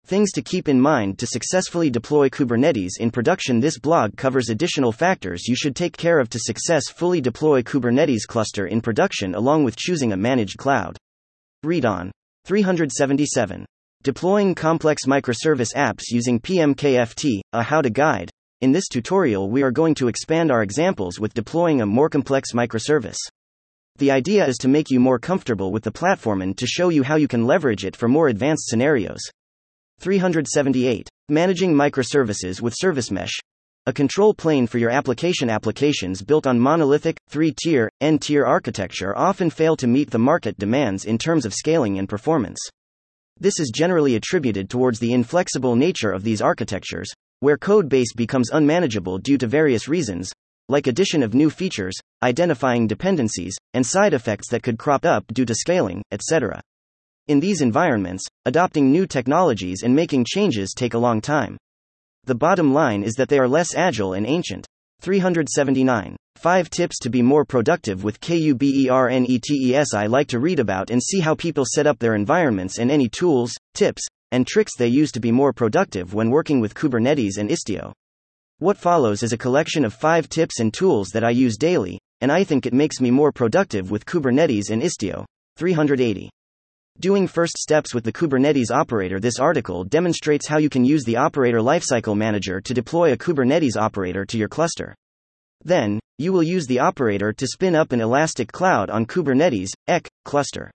[0.05, 3.59] Things to keep in mind to successfully deploy Kubernetes in production.
[3.59, 8.67] This blog covers additional factors you should take care of to successfully deploy Kubernetes cluster
[8.67, 10.97] in production along with choosing a managed cloud.
[11.63, 12.11] Read on.
[12.45, 13.65] 377.
[14.03, 18.29] Deploying complex microservice apps using PMKFT, a how to guide.
[18.61, 22.51] In this tutorial, we are going to expand our examples with deploying a more complex
[22.53, 23.17] microservice.
[23.97, 27.03] The idea is to make you more comfortable with the platform and to show you
[27.03, 29.21] how you can leverage it for more advanced scenarios.
[30.01, 31.07] 378.
[31.29, 33.39] Managing microservices with Service Mesh.
[33.85, 39.15] A control plane for your application applications built on monolithic, three tier, n tier architecture
[39.15, 42.57] often fail to meet the market demands in terms of scaling and performance.
[43.39, 48.49] This is generally attributed towards the inflexible nature of these architectures, where code base becomes
[48.49, 50.31] unmanageable due to various reasons,
[50.67, 55.45] like addition of new features, identifying dependencies, and side effects that could crop up due
[55.45, 56.59] to scaling, etc.
[57.27, 61.57] In these environments, adopting new technologies and making changes take a long time.
[62.25, 64.65] The bottom line is that they are less agile and ancient.
[65.01, 66.15] 379.
[66.35, 69.93] 5 tips to be more productive with KUBERNETES.
[69.93, 73.07] I like to read about and see how people set up their environments and any
[73.07, 77.49] tools, tips, and tricks they use to be more productive when working with Kubernetes and
[77.49, 77.91] Istio.
[78.59, 82.31] What follows is a collection of 5 tips and tools that I use daily, and
[82.31, 85.25] I think it makes me more productive with Kubernetes and Istio.
[85.57, 86.29] 380.
[87.01, 89.19] Doing first steps with the Kubernetes operator.
[89.19, 93.75] This article demonstrates how you can use the Operator Lifecycle Manager to deploy a Kubernetes
[93.75, 94.93] operator to your cluster.
[95.63, 100.07] Then, you will use the operator to spin up an elastic cloud on Kubernetes EC
[100.25, 100.69] cluster.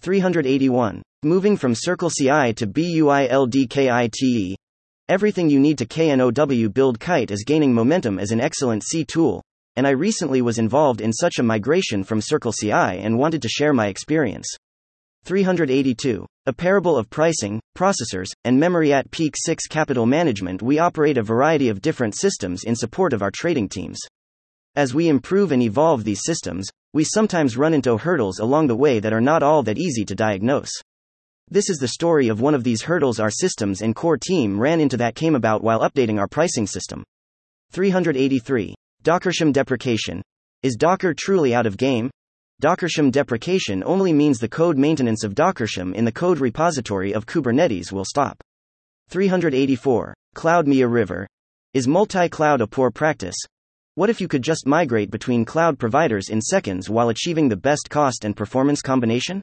[0.00, 1.00] 381.
[1.22, 4.56] Moving from Circle CI to BUILDKITE.
[5.08, 9.40] Everything you need to KNOW Buildkite is gaining momentum as an excellent C tool,
[9.76, 13.48] and I recently was involved in such a migration from Circle CI and wanted to
[13.48, 14.48] share my experience.
[15.24, 16.26] 382.
[16.46, 20.60] A parable of pricing, processors, and memory at Peak 6 Capital Management.
[20.60, 24.00] We operate a variety of different systems in support of our trading teams.
[24.74, 28.98] As we improve and evolve these systems, we sometimes run into hurdles along the way
[28.98, 30.72] that are not all that easy to diagnose.
[31.48, 34.80] This is the story of one of these hurdles our systems and core team ran
[34.80, 37.04] into that came about while updating our pricing system.
[37.70, 38.74] 383.
[39.04, 40.20] Dockershim deprecation.
[40.64, 42.10] Is Docker truly out of game?
[42.62, 47.90] Dockershim deprecation only means the code maintenance of Dockershim in the code repository of Kubernetes
[47.90, 48.40] will stop.
[49.08, 50.14] 384.
[50.36, 51.26] Cloud me a river.
[51.74, 53.34] Is multi cloud a poor practice?
[53.96, 57.90] What if you could just migrate between cloud providers in seconds while achieving the best
[57.90, 59.42] cost and performance combination?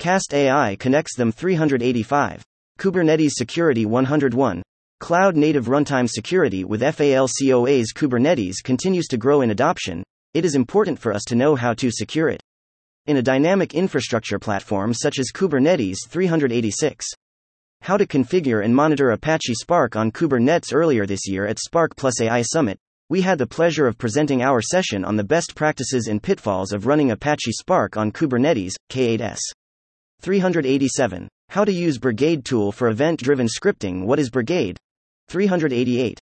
[0.00, 2.42] Cast AI connects them 385.
[2.80, 4.60] Kubernetes Security 101.
[4.98, 10.02] Cloud native runtime security with FALCOA's Kubernetes continues to grow in adoption,
[10.32, 12.42] it is important for us to know how to secure it.
[13.06, 17.06] In a dynamic infrastructure platform such as Kubernetes 386.
[17.82, 22.20] How to configure and monitor Apache Spark on Kubernetes earlier this year at Spark Plus
[22.20, 22.78] AI Summit.
[23.08, 26.86] We had the pleasure of presenting our session on the best practices and pitfalls of
[26.86, 29.40] running Apache Spark on Kubernetes, K8s.
[30.20, 31.28] 387.
[31.48, 34.04] How to use Brigade tool for event driven scripting.
[34.04, 34.76] What is Brigade?
[35.28, 36.20] 388.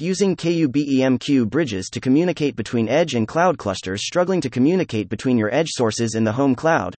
[0.00, 5.54] Using KUBEMQ bridges to communicate between edge and cloud clusters struggling to communicate between your
[5.54, 6.96] edge sources in the home cloud.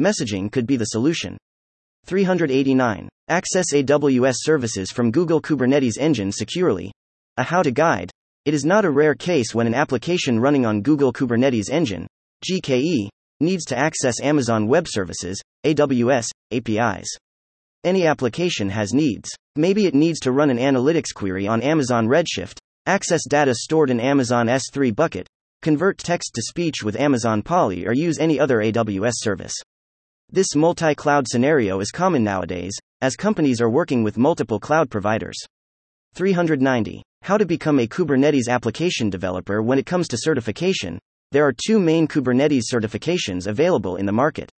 [0.00, 1.36] Messaging could be the solution.
[2.06, 3.10] 389.
[3.28, 6.90] Access AWS services from Google Kubernetes Engine securely.
[7.36, 8.10] A how to guide.
[8.46, 12.06] It is not a rare case when an application running on Google Kubernetes Engine,
[12.50, 13.10] GKE,
[13.40, 17.18] needs to access Amazon Web Services, AWS, APIs.
[17.82, 19.30] Any application has needs.
[19.56, 23.98] Maybe it needs to run an analytics query on Amazon Redshift, access data stored in
[23.98, 25.26] Amazon S3 bucket,
[25.62, 29.54] convert text to speech with Amazon Polly, or use any other AWS service.
[30.28, 35.38] This multi cloud scenario is common nowadays, as companies are working with multiple cloud providers.
[36.12, 37.02] 390.
[37.22, 40.98] How to become a Kubernetes application developer when it comes to certification.
[41.32, 44.50] There are two main Kubernetes certifications available in the market.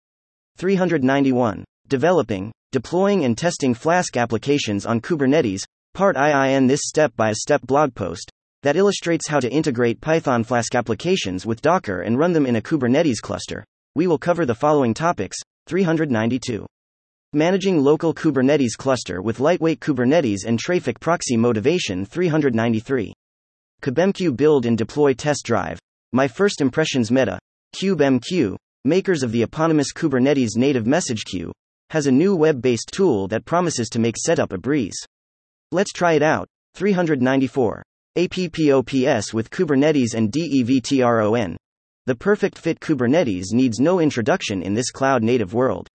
[0.57, 1.65] 391.
[1.89, 7.93] Developing, Deploying and testing Flask applications on Kubernetes, part IIN this step by step blog
[7.97, 8.31] post
[8.63, 12.63] that illustrates how to integrate Python Flask applications with Docker and run them in a
[12.63, 13.65] Kubernetes cluster.
[13.97, 15.37] We will cover the following topics
[15.67, 16.65] 392.
[17.33, 23.13] Managing local Kubernetes cluster with lightweight Kubernetes and Traefik proxy motivation 393.
[23.83, 25.81] KubeMQ build and deploy test drive.
[26.13, 27.37] My first impressions meta.
[27.75, 31.51] KubeMQ, makers of the eponymous Kubernetes native message queue,
[31.91, 34.97] has a new web based tool that promises to make setup a breeze.
[35.73, 36.49] Let's try it out.
[36.75, 37.83] 394.
[38.17, 41.57] APPOPS with Kubernetes and DEVTRON.
[42.07, 45.89] The perfect fit Kubernetes needs no introduction in this cloud native world.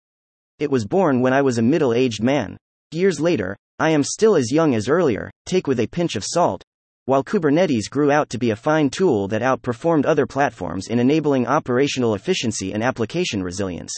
[0.59, 2.55] It was born when I was a middle aged man.
[2.91, 6.63] Years later, I am still as young as earlier, take with a pinch of salt.
[7.05, 11.47] While Kubernetes grew out to be a fine tool that outperformed other platforms in enabling
[11.47, 13.91] operational efficiency and application resilience.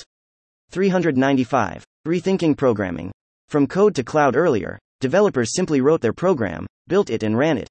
[0.72, 1.84] 395.
[2.08, 3.12] Rethinking programming.
[3.50, 7.68] From code to cloud earlier, developers simply wrote their program, built it, and ran it.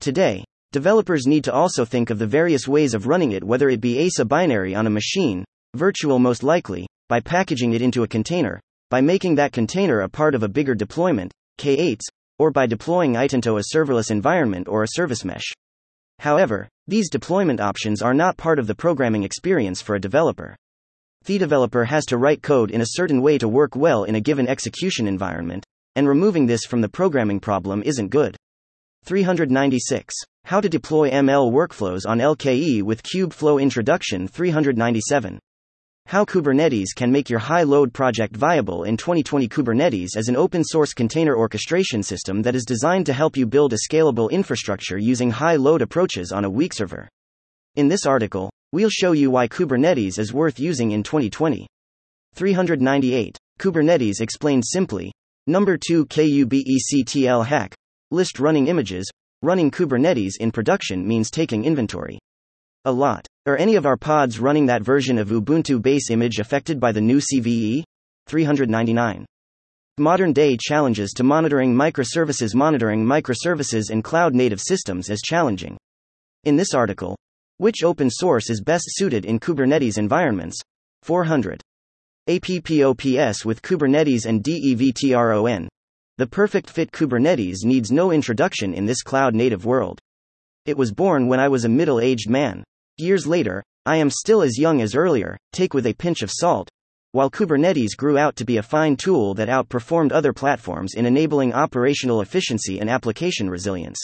[0.00, 3.80] Today, developers need to also think of the various ways of running it, whether it
[3.80, 5.44] be ASA binary on a machine,
[5.74, 8.60] virtual most likely, by packaging it into a container,
[8.90, 12.02] by making that container a part of a bigger deployment, K8s,
[12.38, 15.52] or by deploying it into a serverless environment or a service mesh.
[16.18, 20.56] However, these deployment options are not part of the programming experience for a developer.
[21.24, 24.20] The developer has to write code in a certain way to work well in a
[24.20, 28.36] given execution environment, and removing this from the programming problem isn't good.
[29.04, 30.14] 396.
[30.44, 35.38] How to deploy ML workflows on LKE with Kubeflow Introduction 397.
[36.06, 40.64] How Kubernetes can make your high load project viable in 2020 Kubernetes as an open
[40.64, 45.30] source container orchestration system that is designed to help you build a scalable infrastructure using
[45.30, 47.08] high load approaches on a weak server.
[47.76, 51.66] In this article, We'll show you why Kubernetes is worth using in 2020.
[52.34, 53.36] 398.
[53.58, 55.12] Kubernetes explained simply.
[55.46, 57.74] Number 2 KUBECTL hack.
[58.10, 59.10] List running images.
[59.42, 62.18] Running Kubernetes in production means taking inventory.
[62.86, 63.26] A lot.
[63.44, 67.00] Are any of our pods running that version of Ubuntu base image affected by the
[67.00, 67.84] new CVE?
[68.26, 69.26] 399.
[69.98, 72.54] Modern day challenges to monitoring microservices.
[72.54, 75.76] Monitoring microservices in cloud native systems is challenging.
[76.44, 77.18] In this article,
[77.62, 80.58] which open source is best suited in Kubernetes environments?
[81.04, 81.62] 400.
[82.28, 85.68] APPOPS with Kubernetes and DEVTRON.
[86.18, 90.00] The perfect fit Kubernetes needs no introduction in this cloud native world.
[90.66, 92.64] It was born when I was a middle aged man.
[92.98, 96.68] Years later, I am still as young as earlier, take with a pinch of salt.
[97.12, 101.52] While Kubernetes grew out to be a fine tool that outperformed other platforms in enabling
[101.52, 104.00] operational efficiency and application resilience.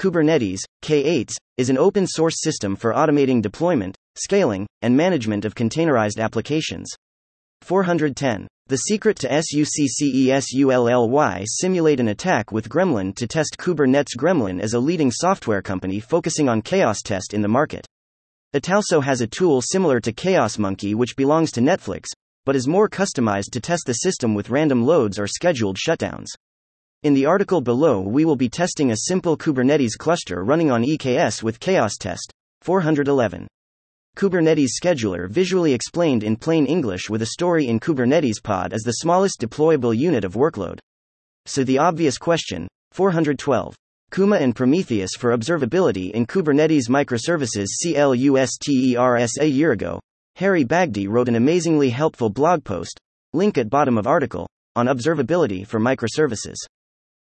[0.00, 6.18] Kubernetes, K8s, is an open source system for automating deployment, scaling, and management of containerized
[6.18, 6.92] applications.
[7.62, 8.48] 410.
[8.70, 10.30] The secret to SUCCESULLY
[11.46, 14.16] simulate an attack with Gremlin to test Kubernetes.
[14.16, 17.84] Gremlin is a leading software company focusing on chaos test in the market.
[18.54, 22.10] Italso has a tool similar to Chaos Monkey which belongs to Netflix,
[22.44, 26.28] but is more customized to test the system with random loads or scheduled shutdowns.
[27.02, 31.42] In the article below, we will be testing a simple Kubernetes cluster running on EKS
[31.42, 32.30] with Chaos Test
[32.60, 33.48] 411.
[34.16, 38.92] Kubernetes Scheduler visually explained in plain English with a story in Kubernetes Pod as the
[38.92, 40.78] smallest deployable unit of workload.
[41.46, 43.74] So the obvious question 412.
[44.12, 50.00] Kuma and Prometheus for observability in Kubernetes microservices CLUSTERS a year ago.
[50.36, 52.98] Harry Bagdi wrote an amazingly helpful blog post,
[53.32, 56.56] link at bottom of article, on observability for microservices.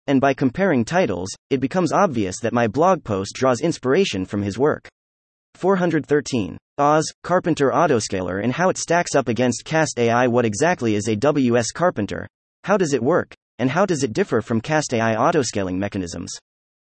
[0.07, 4.59] And by comparing titles, it becomes obvious that my blog post draws inspiration from his
[4.59, 4.87] work.
[5.55, 6.59] 413.
[6.77, 10.27] Oz, Karpenter Autoscaler and how it stacks up against Cast AI.
[10.27, 12.27] What exactly is AWS Karpenter?
[12.65, 13.33] How does it work?
[13.61, 16.33] And how does it differ from Cast AI autoscaling mechanisms?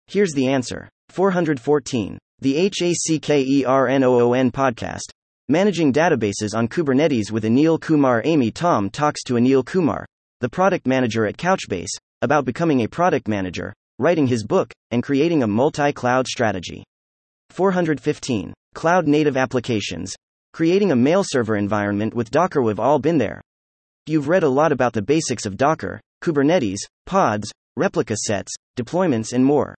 [0.08, 2.18] Here's the answer 414.
[2.40, 5.12] The HACKERNOON podcast.
[5.48, 8.24] Managing databases on Kubernetes with Anil Kumar.
[8.26, 10.08] Amy Tom talks to Anil Kumar,
[10.40, 15.44] the product manager at Couchbase, about becoming a product manager, writing his book, and creating
[15.44, 16.84] a multi cloud strategy.
[17.52, 18.54] 415.
[18.78, 20.14] Cloud native applications.
[20.54, 22.62] Creating a mail server environment with Docker.
[22.62, 23.42] We've all been there.
[24.06, 26.78] You've read a lot about the basics of Docker, Kubernetes,
[27.08, 29.74] pods, replica sets, deployments, and more.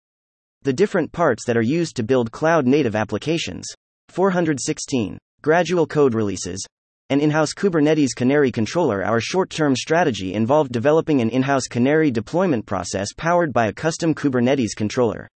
[0.63, 3.65] The different parts that are used to build cloud native applications.
[4.09, 5.17] 416.
[5.41, 6.61] Gradual code releases.
[7.09, 9.05] An in house Kubernetes Canary controller.
[9.05, 13.73] Our short term strategy involved developing an in house Canary deployment process powered by a
[13.73, 15.29] custom Kubernetes controller.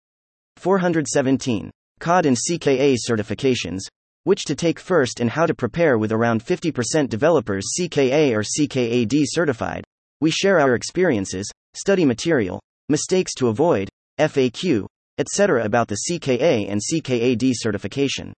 [0.58, 1.70] 417.
[2.02, 3.82] COD and CKA certifications,
[4.24, 9.24] which to take first and how to prepare with around 50% developers CKA or CKAD
[9.28, 9.84] certified.
[10.20, 12.60] We share our experiences, study material,
[12.90, 13.88] mistakes to avoid,
[14.20, 14.88] FAQ,
[15.20, 15.64] etc.
[15.64, 18.34] about the CKA and CKAD certification.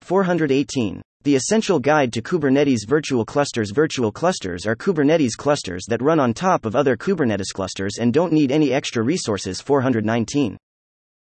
[0.00, 1.02] 418.
[1.24, 6.32] The Essential Guide to Kubernetes Virtual Clusters Virtual clusters are Kubernetes clusters that run on
[6.32, 9.60] top of other Kubernetes clusters and don't need any extra resources.
[9.60, 10.56] 419.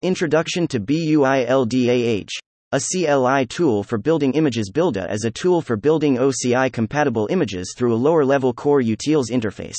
[0.03, 2.27] Introduction to BUILDAH.
[2.73, 4.69] A CLI tool for building images.
[4.69, 9.31] Buildah is a tool for building OCI compatible images through a lower level core utils
[9.31, 9.77] interface.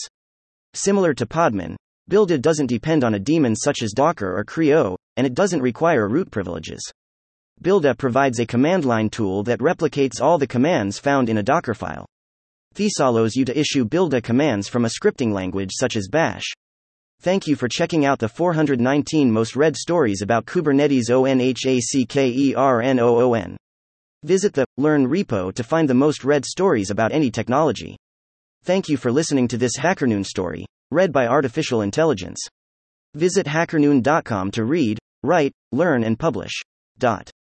[0.72, 1.76] Similar to Podman,
[2.08, 6.08] Buildah doesn't depend on a daemon such as Docker or CRI-O, and it doesn't require
[6.08, 6.80] root privileges.
[7.60, 11.74] Buildah provides a command line tool that replicates all the commands found in a Docker
[11.74, 12.06] file.
[12.72, 16.46] This allows you to issue Buildah commands from a scripting language such as Bash.
[17.20, 23.56] Thank you for checking out the 419 most read stories about Kubernetes ONHACKERNOON.
[24.24, 27.96] Visit the Learn repo to find the most read stories about any technology.
[28.64, 32.40] Thank you for listening to this HackerNoon story, read by Artificial Intelligence.
[33.14, 36.52] Visit hackerNoon.com to read, write, learn, and publish.
[36.98, 37.30] Dot.